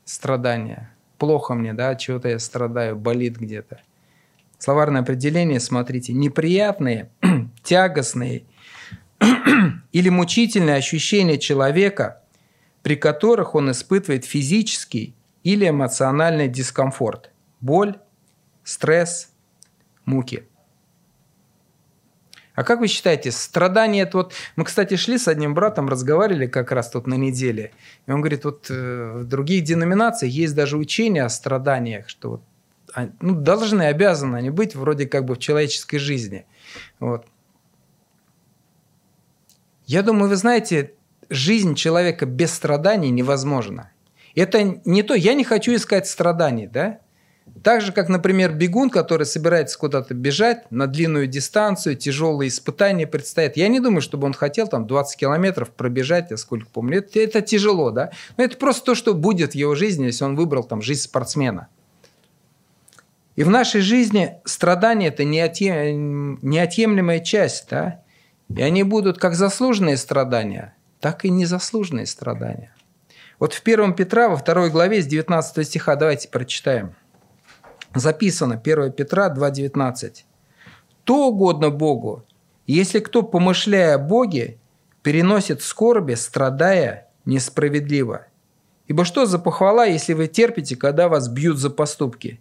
[0.03, 3.81] Страдания плохо мне, да, чего-то я страдаю, болит где-то.
[4.57, 7.09] Словарное определение, смотрите, неприятные,
[7.63, 8.43] тягостные
[9.91, 12.21] или мучительные ощущения человека,
[12.83, 17.95] при которых он испытывает физический или эмоциональный дискомфорт, боль,
[18.63, 19.31] стресс,
[20.05, 20.43] муки–
[22.55, 24.33] а как вы считаете, страдание это вот...
[24.55, 27.71] Мы, кстати, шли с одним братом, разговаривали как раз тут на неделе.
[28.07, 32.41] И он говорит, вот э, в других деноминациях есть даже учение о страданиях, что вот,
[33.19, 36.45] ну, должны, обязаны они быть вроде как бы в человеческой жизни.
[36.99, 37.25] Вот.
[39.85, 40.93] Я думаю, вы знаете,
[41.29, 43.91] жизнь человека без страданий невозможна.
[44.33, 46.99] Это не то, я не хочу искать страданий, да?
[47.63, 53.55] Так же, как, например, бегун, который собирается куда-то бежать на длинную дистанцию, тяжелые испытания предстоят.
[53.55, 56.99] Я не думаю, чтобы он хотел там 20 километров пробежать, я сколько помню.
[56.99, 58.11] Это, это тяжело, да?
[58.37, 61.67] Но это просто то, что будет в его жизни, если он выбрал там жизнь спортсмена.
[63.35, 68.01] И в нашей жизни страдания– это неотъем, неотъемлемая часть, да?
[68.55, 72.75] И они будут как заслуженные страдания, так и незаслуженные страдания.
[73.39, 76.95] Вот в 1 Петра, во второй главе, с 19 стиха, давайте прочитаем–
[77.95, 80.23] записано 1 Петра 2.19.
[81.03, 82.23] «То угодно Богу,
[82.67, 84.57] если кто, помышляя о Боге,
[85.01, 88.27] переносит скорби, страдая несправедливо.
[88.87, 92.39] Ибо что за похвала, если вы терпите, когда вас бьют за поступки?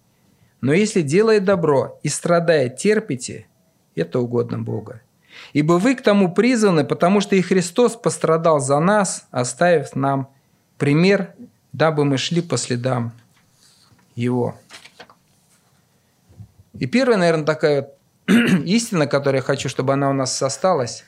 [0.61, 3.47] Но если делая добро и страдая терпите,
[3.95, 5.03] это угодно Бога.
[5.53, 10.29] Ибо вы к тому призваны, потому что и Христос пострадал за нас, оставив нам
[10.79, 11.35] пример,
[11.73, 13.13] дабы мы шли по следам
[14.15, 14.57] Его.
[16.79, 17.91] И первая, наверное, такая
[18.27, 21.05] истина, которую я хочу, чтобы она у нас осталась,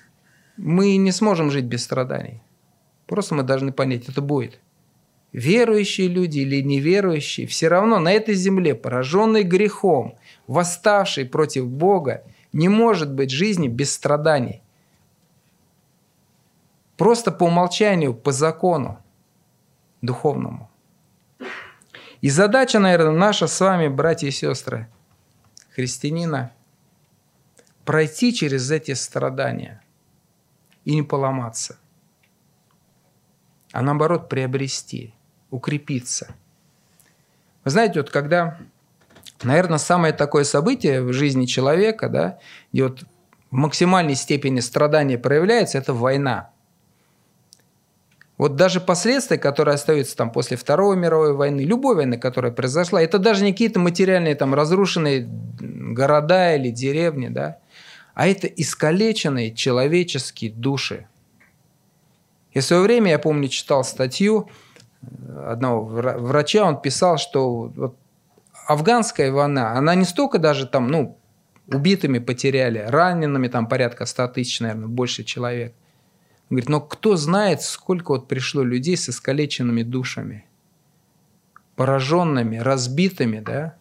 [0.57, 2.43] мы не сможем жить без страданий.
[3.07, 4.61] Просто мы должны понять, это будет.
[5.33, 12.69] Верующие люди или неверующие, все равно на этой земле, пораженный грехом, восставший против Бога, не
[12.69, 14.63] может быть жизни без страданий.
[16.97, 18.99] Просто по умолчанию, по закону
[20.01, 20.71] духовному.
[22.23, 24.89] И задача, наверное, наша с вами, братья и сестры,
[25.77, 26.53] христианина
[27.85, 29.83] пройти через эти страдания
[30.87, 31.77] и не поломаться,
[33.73, 35.13] а наоборот приобрести,
[35.51, 36.35] укрепиться.
[37.63, 38.59] Вы знаете, вот когда,
[39.43, 42.39] наверное, самое такое событие в жизни человека, да,
[42.73, 43.03] где вот
[43.51, 46.51] в максимальной степени страдания проявляется, это война–
[48.39, 53.19] вот даже последствия, которые остаются там после Второй мировой войны, любой войны, которая произошла, это
[53.19, 57.59] даже не какие-то материальные там разрушенные города или деревни, да,
[58.15, 61.07] а это искалеченные человеческие души.
[62.53, 64.51] И в свое время, я помню, читал статью
[65.47, 67.97] одного врача, он писал, что вот
[68.67, 71.17] афганская война, она не столько даже там, ну,
[71.69, 75.73] убитыми потеряли, ранеными там порядка 100 тысяч, наверное, больше человек–
[76.49, 80.47] он говорит, но кто знает, сколько вот пришло людей с искалеченными душами,
[81.75, 83.77] пораженными, разбитыми, да?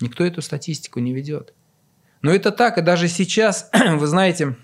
[0.00, 1.54] Никто эту статистику не ведет.
[2.22, 4.56] Но это так, и даже сейчас, вы знаете,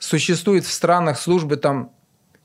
[0.00, 1.92] существует в странах службы там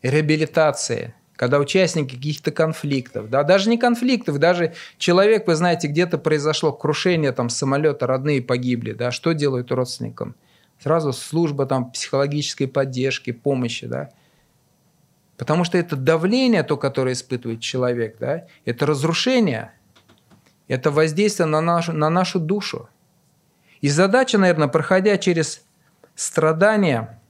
[0.03, 6.71] реабилитации, когда участники каких-то конфликтов, да, даже не конфликтов, даже человек, вы знаете, где-то произошло
[6.71, 10.35] крушение там самолета, родные погибли, да, что делают родственникам?
[10.79, 14.11] Сразу служба там психологической поддержки, помощи, да.
[15.37, 19.71] Потому что это давление, то, которое испытывает человек, да, это разрушение,
[20.67, 22.89] это воздействие на нашу, на нашу душу.
[23.81, 25.63] И задача, наверное, проходя через
[26.15, 27.21] страдания,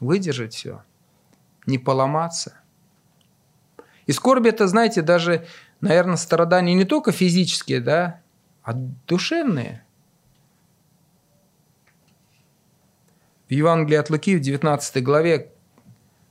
[0.00, 0.82] выдержать все,
[1.64, 2.60] не поломаться.
[4.04, 5.46] И скорби это, знаете, даже,
[5.80, 8.20] наверное, страдания не только физические, да,
[8.62, 9.85] а душевные.
[13.48, 15.52] В Евангелии от Луки в 19 главе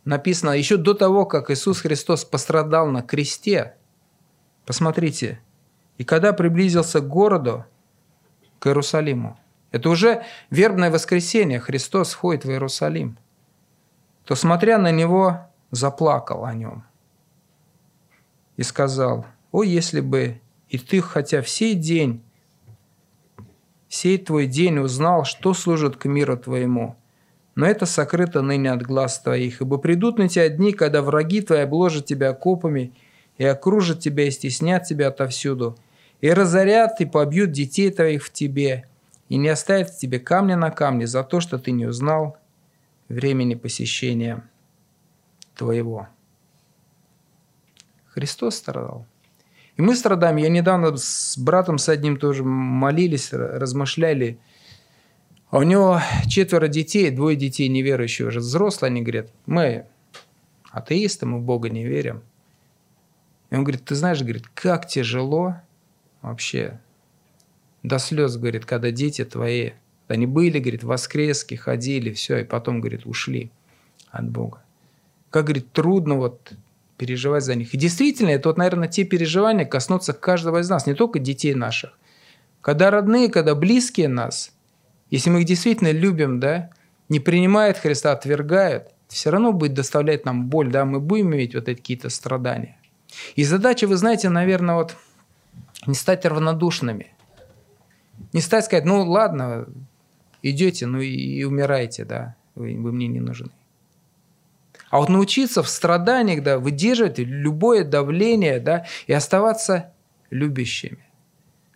[0.03, 3.75] написано, еще до того, как Иисус Христос пострадал на кресте,
[4.65, 5.41] посмотрите,
[5.97, 7.65] и когда приблизился к городу,
[8.59, 9.39] к Иерусалиму,
[9.71, 13.17] это уже вербное воскресенье, Христос входит в Иерусалим,
[14.25, 16.83] то, смотря на него, заплакал о нем
[18.57, 22.23] и сказал, «О, если бы и ты, хотя всей день,
[23.87, 26.97] сей твой день узнал, что служит к миру твоему,
[27.55, 31.61] но это сокрыто ныне от глаз твоих, ибо придут на тебя дни, когда враги твои
[31.61, 32.93] обложат тебя копами
[33.37, 35.77] и окружат тебя и стеснят тебя отовсюду,
[36.19, 38.87] и разорят и побьют детей твоих в тебе,
[39.29, 42.37] и не оставят в тебе камня на камне за то, что ты не узнал
[43.07, 44.43] времени посещения
[45.55, 46.09] твоего.
[48.07, 49.05] Христос страдал.
[49.77, 50.37] И мы страдаем.
[50.37, 54.39] Я недавно с братом с одним тоже молились, размышляли–
[55.55, 58.89] а у него четверо детей, двое детей неверующие уже взрослые.
[58.89, 59.85] Они говорят, мы
[60.69, 62.23] атеисты, мы в Бога не верим.
[63.49, 65.55] И он говорит, ты знаешь, говорит, как тяжело
[66.21, 66.81] вообще
[67.83, 69.69] до слез, говорит, когда дети твои,
[70.09, 73.49] они были, говорит, в воскреске, ходили, все, и потом, говорит, ушли
[74.11, 74.61] от Бога.
[75.29, 76.51] Как, говорит, трудно вот
[76.97, 77.73] переживать за них.
[77.73, 81.97] И действительно, это вот, наверное, те переживания коснутся каждого из нас, не только детей наших.
[82.59, 84.51] Когда родные, когда близкие нас–
[85.15, 86.71] если мы их действительно любим, да,
[87.07, 91.69] не принимают Христа, отвергают, все равно будет доставлять нам боль, да, мы будем иметь вот
[91.69, 92.77] эти какие-то страдания.
[93.37, 94.97] И задача, вы знаете, наверное, вот
[95.87, 97.13] не стать равнодушными.
[98.33, 99.67] Не стать сказать, ну ладно,
[100.41, 103.51] идете, ну и, и умирайте, да, вы, вы мне не нужны.
[104.89, 109.93] А вот научиться в страданиях, да, выдерживать любое давление, да, и оставаться
[110.29, 111.05] любящими,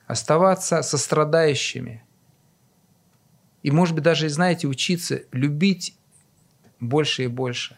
[0.07, 2.03] оставаться сострадающими–
[3.63, 5.95] и, может быть, даже, знаете, учиться любить
[6.79, 7.77] больше и больше.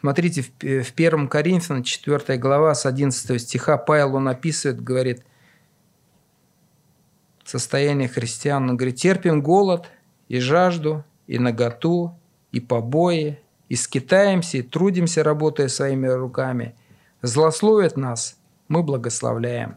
[0.00, 5.24] Смотрите, в 1 Коринфянам 4 глава с 11 стиха Павел, он описывает, говорит,
[7.44, 8.70] состояние христиан.
[8.70, 9.88] Он говорит, терпим голод
[10.28, 12.16] и жажду, и наготу,
[12.52, 16.74] и побои, и скитаемся, и трудимся, работая своими руками.
[17.22, 19.76] Злословят нас, мы благословляем.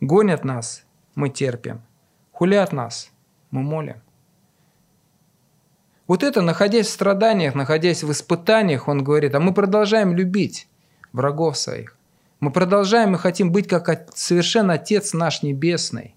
[0.00, 0.85] Гонят нас,
[1.16, 1.82] мы терпим.
[2.30, 3.10] Хулят нас,
[3.50, 4.00] мы молим.
[6.06, 10.68] Вот это, находясь в страданиях, находясь в испытаниях, он говорит, а мы продолжаем любить
[11.12, 11.96] врагов своих.
[12.38, 16.14] Мы продолжаем и хотим быть как совершенно Отец наш Небесный.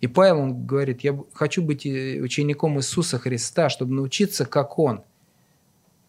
[0.00, 5.04] И Павел, он говорит, я хочу быть учеником Иисуса Христа, чтобы научиться, как Он,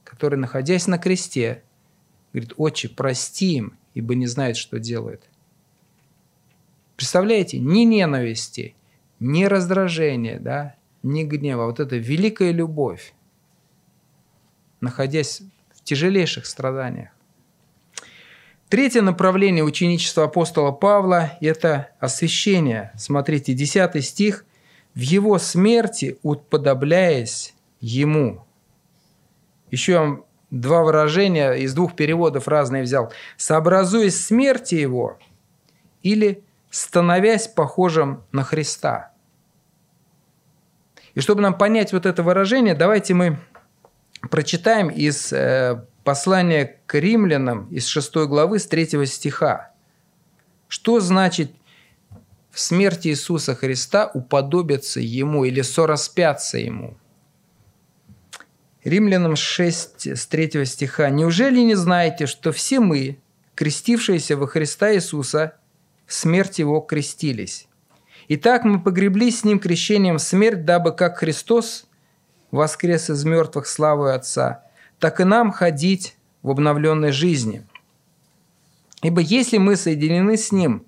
[0.03, 1.63] который, находясь на кресте,
[2.33, 5.29] говорит, «Отче, прости им, ибо не знают, что делают».
[6.95, 8.75] Представляете, ни ненависти,
[9.19, 11.65] ни раздражения, да, ни гнева.
[11.65, 13.13] Вот это великая любовь,
[14.81, 15.41] находясь
[15.75, 17.09] в тяжелейших страданиях.
[18.69, 22.91] Третье направление ученичества апостола Павла– это освящение.
[22.97, 24.45] Смотрите, 10 стих.
[24.95, 28.45] «В его смерти, уподобляясь ему».
[29.71, 33.11] Еще вам два выражения из двух переводов разные взял.
[33.37, 35.17] «Сообразуясь смерти его»
[36.03, 39.11] или становясь похожим на Христа.
[41.13, 43.39] И чтобы нам понять вот это выражение, давайте мы
[44.31, 49.71] прочитаем из э, послания к римлянам из 6 главы с 3 стиха.
[50.67, 51.51] Что значит
[52.49, 56.97] в смерти Иисуса Христа уподобиться Ему или сораспяться Ему?
[58.83, 61.11] Римлянам 6 с 3 стиха.
[61.11, 63.19] «Неужели не знаете, что все мы,
[63.53, 65.59] крестившиеся во Христа Иисуса,
[66.07, 67.67] смерть его крестились.
[68.27, 71.85] Итак, мы погреблись с ним крещением смерть, дабы как Христос
[72.51, 74.63] воскрес из мертвых славы Отца,
[74.99, 77.65] так и нам ходить в обновленной жизни.
[79.01, 80.85] Ибо если мы соединены с Ним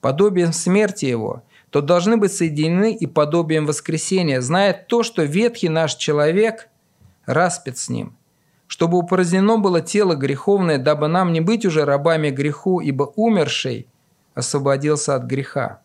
[0.00, 5.94] подобием смерти Его, то должны быть соединены и подобием воскресения, зная то, что ветхий наш
[5.96, 6.68] человек
[7.26, 8.16] распят с ним,
[8.66, 13.88] чтобы упразднено было тело греховное, дабы нам не быть уже рабами греху, ибо умерший
[14.36, 15.80] освободился от греха.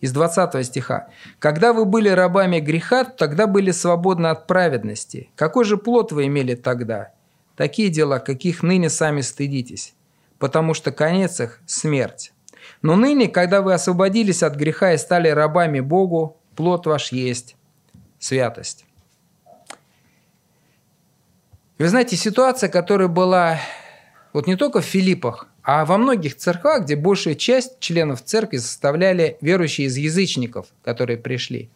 [0.00, 1.08] Из 20 стиха.
[1.38, 5.30] «Когда вы были рабами греха, тогда были свободны от праведности.
[5.34, 7.12] Какой же плод вы имели тогда?
[7.56, 9.94] Такие дела, каких ныне сами стыдитесь,
[10.38, 12.32] потому что конец их– смерть.
[12.80, 17.56] Но ныне, когда вы освободились от греха и стали рабами Богу, плод ваш есть
[18.18, 18.84] святость».
[21.78, 23.58] Вы знаете, ситуация, которая была
[24.32, 29.38] вот не только в Филиппах, а во многих церквах, где большая часть членов церкви составляли
[29.40, 31.70] верующие из язычников, которые пришли.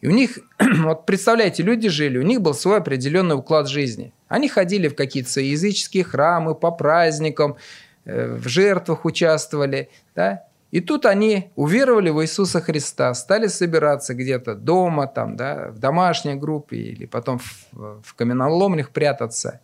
[0.00, 4.12] И у них, вот представляете, люди жили, у них был свой определенный уклад жизни.
[4.26, 7.56] Они ходили в какие-то языческие храмы по праздникам,
[8.04, 9.90] э, в жертвах участвовали.
[10.16, 10.44] Да?
[10.72, 16.34] И тут они уверовали в Иисуса Христа, стали собираться где-то дома, там, да, в домашней
[16.34, 19.60] группе или потом в, в каменоломнях прятаться.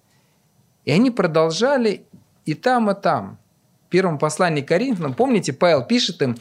[0.84, 2.04] И они продолжали
[2.44, 3.38] и там, и там.
[3.86, 6.36] В первом послании к Коринфянам, помните, Павел пишет им,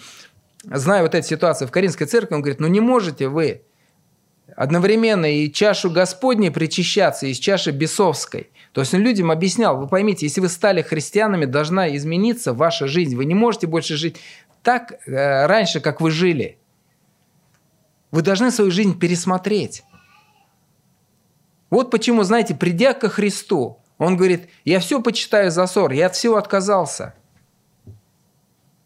[0.63, 3.63] зная вот эту ситуацию в Каринской церкви, он говорит, ну не можете вы
[4.55, 8.49] одновременно и чашу Господней причащаться, и с чаши бесовской.
[8.73, 13.15] То есть он людям объяснял, вы поймите, если вы стали христианами, должна измениться ваша жизнь.
[13.15, 14.17] Вы не можете больше жить
[14.61, 16.57] так э, раньше, как вы жили.
[18.11, 19.83] Вы должны свою жизнь пересмотреть.
[21.69, 26.15] Вот почему, знаете, придя ко Христу, он говорит, я все почитаю за ссор, я от
[26.15, 27.13] всего отказался,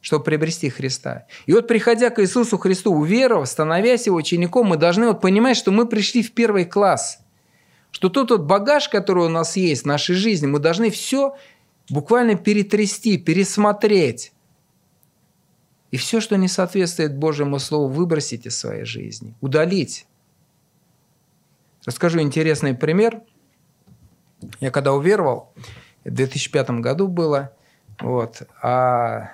[0.02, 1.28] чтобы приобрести Христа.
[1.46, 5.72] И вот приходя к Иисусу Христу, уверовав, становясь его учеником, мы должны вот понимать, что
[5.72, 7.20] мы пришли в первый класс.
[7.92, 11.38] Что тот вот багаж, который у нас есть в нашей жизни, мы должны все
[11.90, 14.34] буквально перетрясти, пересмотреть.
[15.92, 20.08] И все, что не соответствует Божьему Слову, выбросить из своей жизни, удалить.
[21.86, 23.22] Расскажу интересный пример.
[24.60, 25.52] Я когда уверовал,
[26.04, 27.52] в 2005 году было,
[28.00, 29.30] вот, а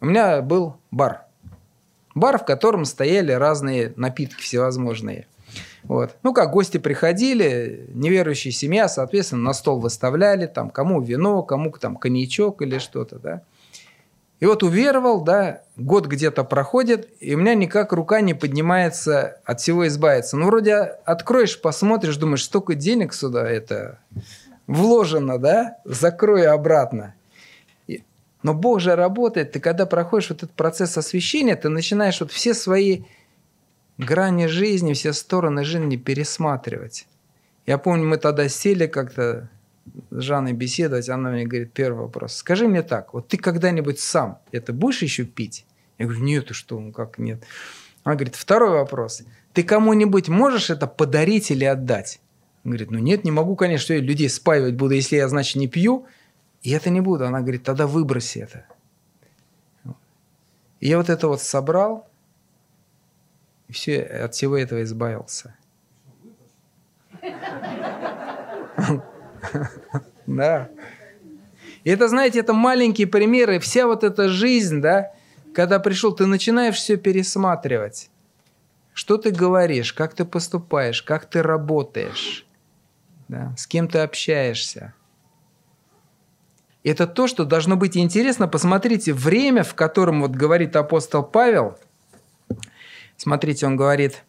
[0.00, 1.22] у меня был бар.
[2.14, 5.26] Бар, в котором стояли разные напитки всевозможные.
[5.84, 6.16] Вот.
[6.22, 11.96] Ну, как гости приходили, неверующая семья, соответственно, на стол выставляли, там, кому вино, кому там
[11.96, 13.42] коньячок или что-то, да.
[14.40, 19.60] И вот уверовал, да, год где-то проходит, и у меня никак рука не поднимается от
[19.60, 20.36] всего избавиться.
[20.36, 23.98] Ну, вроде откроешь, посмотришь, думаешь, столько денег сюда это
[24.68, 27.14] вложено, да, закрою обратно.
[28.44, 32.54] Но Бог же работает, ты когда проходишь вот этот процесс освящения, ты начинаешь вот все
[32.54, 33.02] свои
[33.98, 37.08] грани жизни, все стороны жизни пересматривать.
[37.66, 39.50] Я помню, мы тогда сели как-то
[40.10, 42.34] с Жанной беседовать, она мне говорит, первый вопрос.
[42.34, 45.66] Скажи мне так, вот ты когда-нибудь сам это будешь еще пить?
[45.98, 47.42] Я говорю, нет, ты что, ну как нет?
[48.04, 49.22] Она говорит, второй вопрос.
[49.52, 52.20] Ты кому-нибудь можешь это подарить или отдать?
[52.64, 55.56] Он говорит, ну нет, не могу, конечно, что я людей спаивать буду, если я, значит,
[55.56, 56.06] не пью.
[56.62, 57.26] И это не буду.
[57.26, 58.64] Она говорит, тогда выброси это.
[60.80, 62.08] И я вот это вот собрал,
[63.66, 65.54] и все, от всего этого избавился.
[70.26, 70.68] Да.
[71.84, 73.58] И это, знаете, это маленькие примеры.
[73.60, 75.12] Вся вот эта жизнь, да,
[75.54, 78.10] когда пришел, ты начинаешь все пересматривать.
[78.92, 82.46] Что ты говоришь, как ты поступаешь, как ты работаешь,
[83.28, 84.92] да, с кем ты общаешься.
[86.84, 88.48] Это то, что должно быть интересно.
[88.48, 91.78] Посмотрите, время, в котором вот говорит апостол Павел,
[93.16, 94.24] смотрите, он говорит,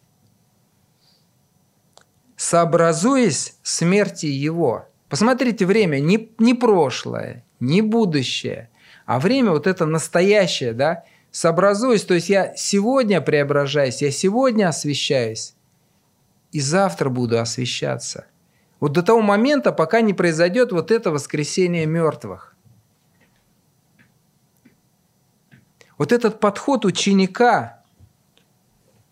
[2.37, 8.69] сообразуясь смерти его– Посмотрите время, не, не прошлое, не будущее,
[9.05, 15.55] а время вот это настоящее, да, сообразуюсь, то есть я сегодня преображаюсь, я сегодня освещаюсь,
[16.51, 18.27] и завтра буду освещаться.
[18.79, 22.55] Вот до того момента, пока не произойдет вот это воскресение мертвых.
[25.97, 27.83] Вот этот подход ученика,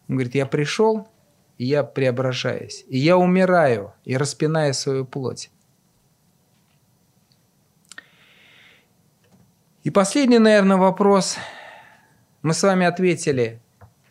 [0.07, 1.09] он говорит, я пришел,
[1.57, 5.49] и я преображаюсь, и я умираю, и распинаю свою плоть.
[9.87, 11.37] И последний, наверное, вопрос.
[12.41, 13.61] Мы с вами ответили,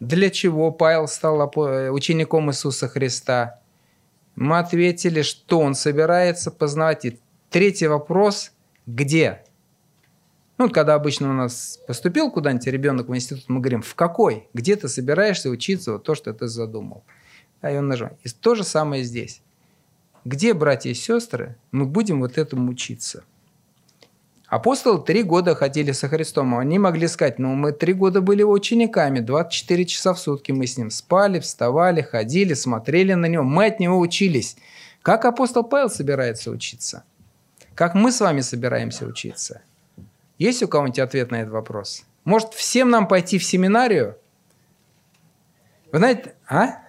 [0.01, 1.53] для чего Павел стал
[1.93, 3.61] учеником Иисуса Христа.
[4.37, 7.05] Мы ответили, что он собирается познавать.
[7.05, 7.18] И
[7.51, 8.53] третий вопрос,
[8.87, 9.45] где?
[10.57, 14.49] Ну, когда обычно у нас поступил куда-нибудь ребенок в институт, мы говорим, в какой?
[14.55, 17.05] Где ты собираешься учиться вот то, что ты задумал?
[17.61, 18.16] А и он нажимает.
[18.24, 19.43] И то же самое здесь.
[20.24, 23.24] Где, братья и сестры, мы будем вот этому учиться?
[24.49, 26.57] Апостолы три года ходили со Христом.
[26.57, 30.78] Они могли сказать, ну мы три года были учениками, 24 часа в сутки мы с
[30.78, 34.57] ним спали, вставали, ходили, смотрели на него, мы от него учились.
[35.03, 37.05] Как апостол Павел собирается учиться?
[37.74, 39.62] Как мы с вами собираемся учиться?
[40.38, 42.05] Есть у кого-нибудь ответ на этот вопрос?
[42.24, 44.16] Может, всем нам пойти в семинарию?
[45.90, 46.82] Вы знаете, а?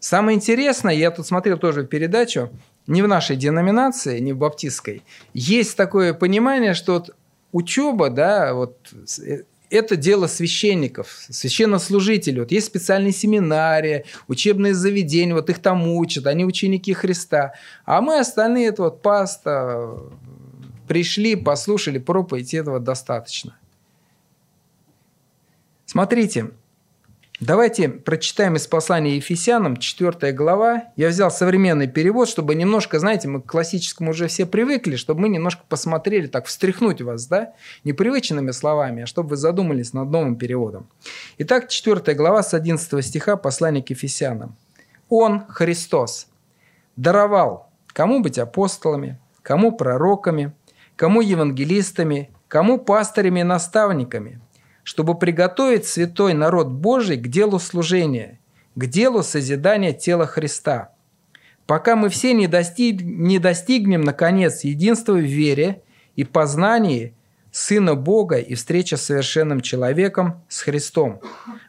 [0.00, 2.50] Самое интересное, я тут смотрел тоже передачу,
[2.88, 7.14] не в нашей деноминации, не в баптистской, есть такое понимание, что вот
[7.52, 8.76] учеба, да, вот
[9.24, 12.40] э, это дело священников, священнослужителей.
[12.40, 17.52] Вот есть специальные семинарии, учебные заведения, вот их там учат, они ученики Христа.
[17.84, 19.94] А мы остальные, это вот паста,
[20.88, 23.58] пришли, послушали проповедь, этого достаточно.
[25.84, 26.50] Смотрите,
[27.40, 30.86] Давайте прочитаем из послания Ефесянам, 4 глава.
[30.96, 35.28] Я взял современный перевод, чтобы немножко, знаете, мы к классическому уже все привыкли, чтобы мы
[35.28, 37.52] немножко посмотрели, так встряхнуть вас, да,
[37.84, 40.88] непривычными словами, а чтобы вы задумались над новым переводом.
[41.38, 44.56] Итак, 4 глава с 11 стиха послания к Ефесянам.
[45.08, 46.26] «Он, Христос,
[46.96, 50.54] даровал кому быть апостолами, кому пророками,
[50.96, 54.40] кому евангелистами, кому пастырями и наставниками–
[54.88, 58.40] чтобы приготовить святой народ Божий к делу служения,
[58.74, 60.92] к делу созидания тела Христа.
[61.66, 65.82] Пока мы все не, достиг, не достигнем, наконец, единства в вере
[66.16, 67.12] и познании
[67.50, 71.20] Сына Бога и встреча с совершенным человеком, с Христом,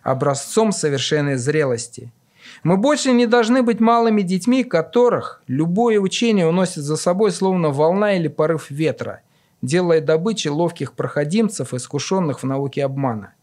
[0.01, 2.13] образцом совершенной зрелости.
[2.63, 8.13] Мы больше не должны быть малыми детьми, которых любое учение уносит за собой словно волна
[8.13, 9.19] или порыв ветра–
[9.61, 13.33] делая добычей ловких проходимцев, искушенных в науке обмана.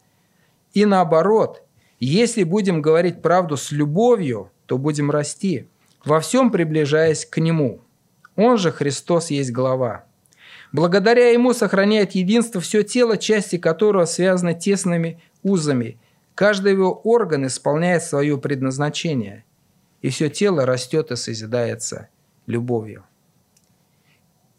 [0.72, 1.62] И наоборот,
[2.00, 5.68] если будем говорить правду с любовью, то будем расти,
[6.04, 7.80] во всем приближаясь к Нему.
[8.36, 10.04] Он же Христос есть глава.
[10.72, 15.98] Благодаря Ему сохраняет единство все тело, части которого связаны тесными узами.
[16.34, 19.44] Каждый его орган исполняет свое предназначение,
[20.02, 22.08] и все тело растет и созидается
[22.46, 23.04] любовью.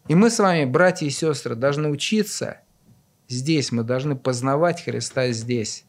[0.08, 2.62] И мы с вами, братья и сестры, должны учиться
[3.28, 5.84] здесь, мы должны познавать Христа здесь,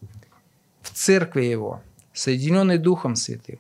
[0.81, 3.59] в церкви Его, соединенной Духом Святым.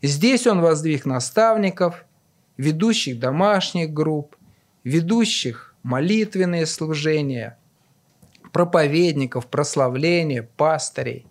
[0.00, 2.06] И здесь Он воздвиг наставников,
[2.56, 4.34] ведущих домашних групп,
[4.82, 7.58] ведущих молитвенные служения,
[8.50, 11.26] проповедников, прославления, пастырей.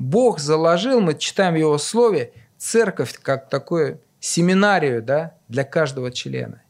[0.00, 6.63] Бог заложил, мы читаем в Его Слове, церковь как такую семинарию да, для каждого члена.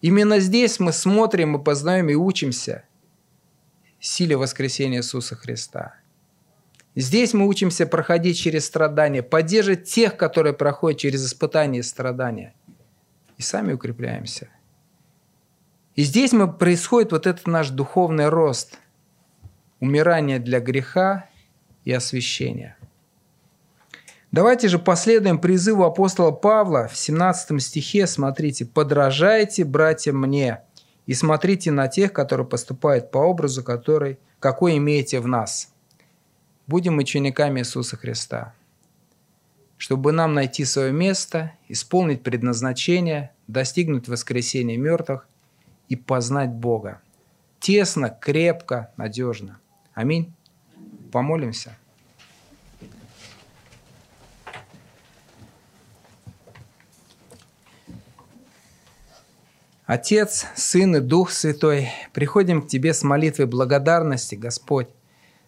[0.00, 2.84] Именно здесь мы смотрим, мы познаем и учимся
[4.00, 5.94] силе воскресения Иисуса Христа.
[6.96, 12.54] Здесь мы учимся проходить через страдания, поддерживать тех, которые проходят через испытания и страдания.
[13.36, 14.48] И сами укрепляемся.
[15.94, 18.78] И здесь мы, происходит вот этот наш духовный рост,
[19.80, 21.28] умирание для греха
[21.84, 22.76] и освящения.
[24.32, 28.06] Давайте же последуем призыву апостола Павла в 17 стихе.
[28.06, 30.60] Смотрите, «Подражайте, братья, мне,
[31.06, 35.72] и смотрите на тех, которые поступают по образу, который, какой имеете в нас».
[36.68, 38.54] Будем учениками Иисуса Христа,
[39.76, 45.26] чтобы нам найти свое место, исполнить предназначение, достигнуть воскресения мертвых
[45.88, 47.00] и познать Бога.
[47.58, 49.58] Тесно, крепко, надежно.
[49.92, 50.32] Аминь.
[51.10, 51.76] Помолимся.
[59.92, 64.86] Отец, Сын и Дух Святой, приходим к Тебе с молитвой благодарности, Господь,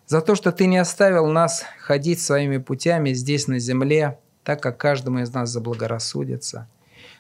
[0.09, 4.78] за то, что Ты не оставил нас ходить своими путями здесь на земле, так как
[4.78, 6.68] каждому из нас заблагорассудится.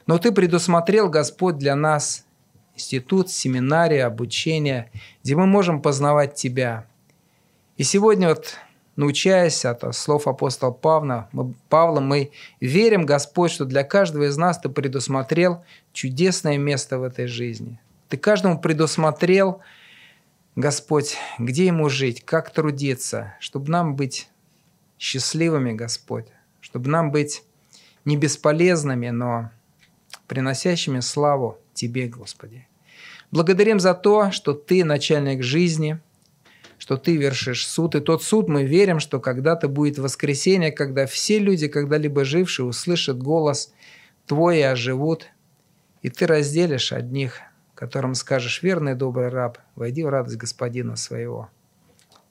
[0.08, 2.24] Но Ты предусмотрел, Господь, для нас
[2.74, 4.90] институт, семинария, обучение,
[5.22, 6.88] где мы можем познавать Тебя.
[7.76, 8.56] И сегодня вот
[8.96, 12.30] научаясь от слов апостола Павла, мы, Павла, мы
[12.60, 17.80] верим, Господь, что для каждого из нас Ты предусмотрел чудесное место в этой жизни.
[18.08, 19.60] Ты каждому предусмотрел,
[20.54, 24.28] Господь, где ему жить, как трудиться, чтобы нам быть
[24.98, 26.26] счастливыми, Господь,
[26.60, 27.42] чтобы нам быть
[28.04, 29.50] не бесполезными, но
[30.26, 32.68] приносящими славу Тебе, Господи.
[33.30, 35.98] Благодарим за то, что Ты начальник жизни–
[36.82, 41.38] что ты вершишь суд, и тот суд мы верим, что когда-то будет воскресенье, когда все
[41.38, 43.72] люди, когда-либо жившие, услышат голос
[44.26, 45.28] Твой и оживут,
[46.02, 47.38] и Ты разделишь одних,
[47.76, 51.50] которым скажешь, верный добрый раб, войди в радость господина своего.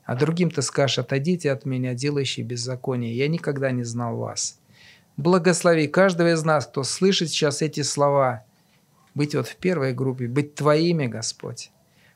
[0.04, 4.60] А другим ты скажешь, отойдите от меня, делающие беззаконие, я никогда не знал вас.
[5.16, 8.44] Благослови каждого из нас, кто слышит сейчас эти слова,
[9.16, 11.72] быть вот в первой группе, быть Твоими, Господь.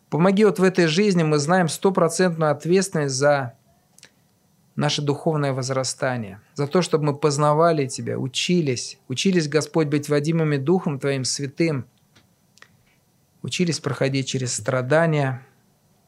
[0.09, 3.53] Помоги вот в этой жизни, мы знаем стопроцентную ответственность за
[4.75, 10.99] наше духовное возрастание, за то, чтобы мы познавали Тебя, учились, учились, Господь, быть водимыми Духом
[10.99, 11.85] Твоим Святым,
[13.41, 15.45] учились проходить через страдания,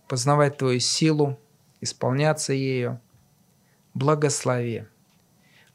[0.07, 1.39] познавать Твою силу,
[1.81, 2.99] исполняться ею.
[3.93, 4.85] Благослови.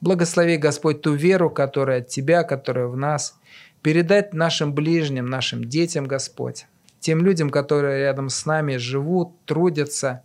[0.01, 3.39] Благослови, Господь, ту веру, которая от Тебя, которая в нас,
[3.83, 6.67] передать нашим ближним, нашим детям, Господь,
[7.03, 10.23] тем людям, которые рядом с нами живут, трудятся,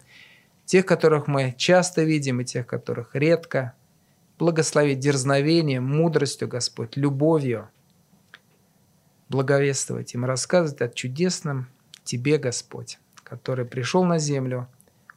[0.66, 3.74] тех, которых мы часто видим и тех, которых редко.
[4.38, 7.68] Благослови дерзновением, мудростью, Господь, любовью.
[9.28, 11.68] Благовествовать им, рассказывать о чудесном
[12.04, 14.68] Тебе, Господь, который пришел на землю,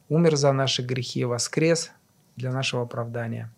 [0.09, 1.91] умер за наши грехи и воскрес
[2.35, 3.53] для нашего оправдания.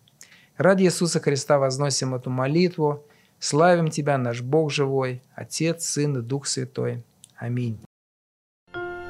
[0.58, 3.02] Ради Иисуса Христа возносим эту молитву.
[3.38, 7.02] Славим Тебя, наш Бог живой, Отец, Сын и Дух Святой.
[7.36, 7.78] Аминь.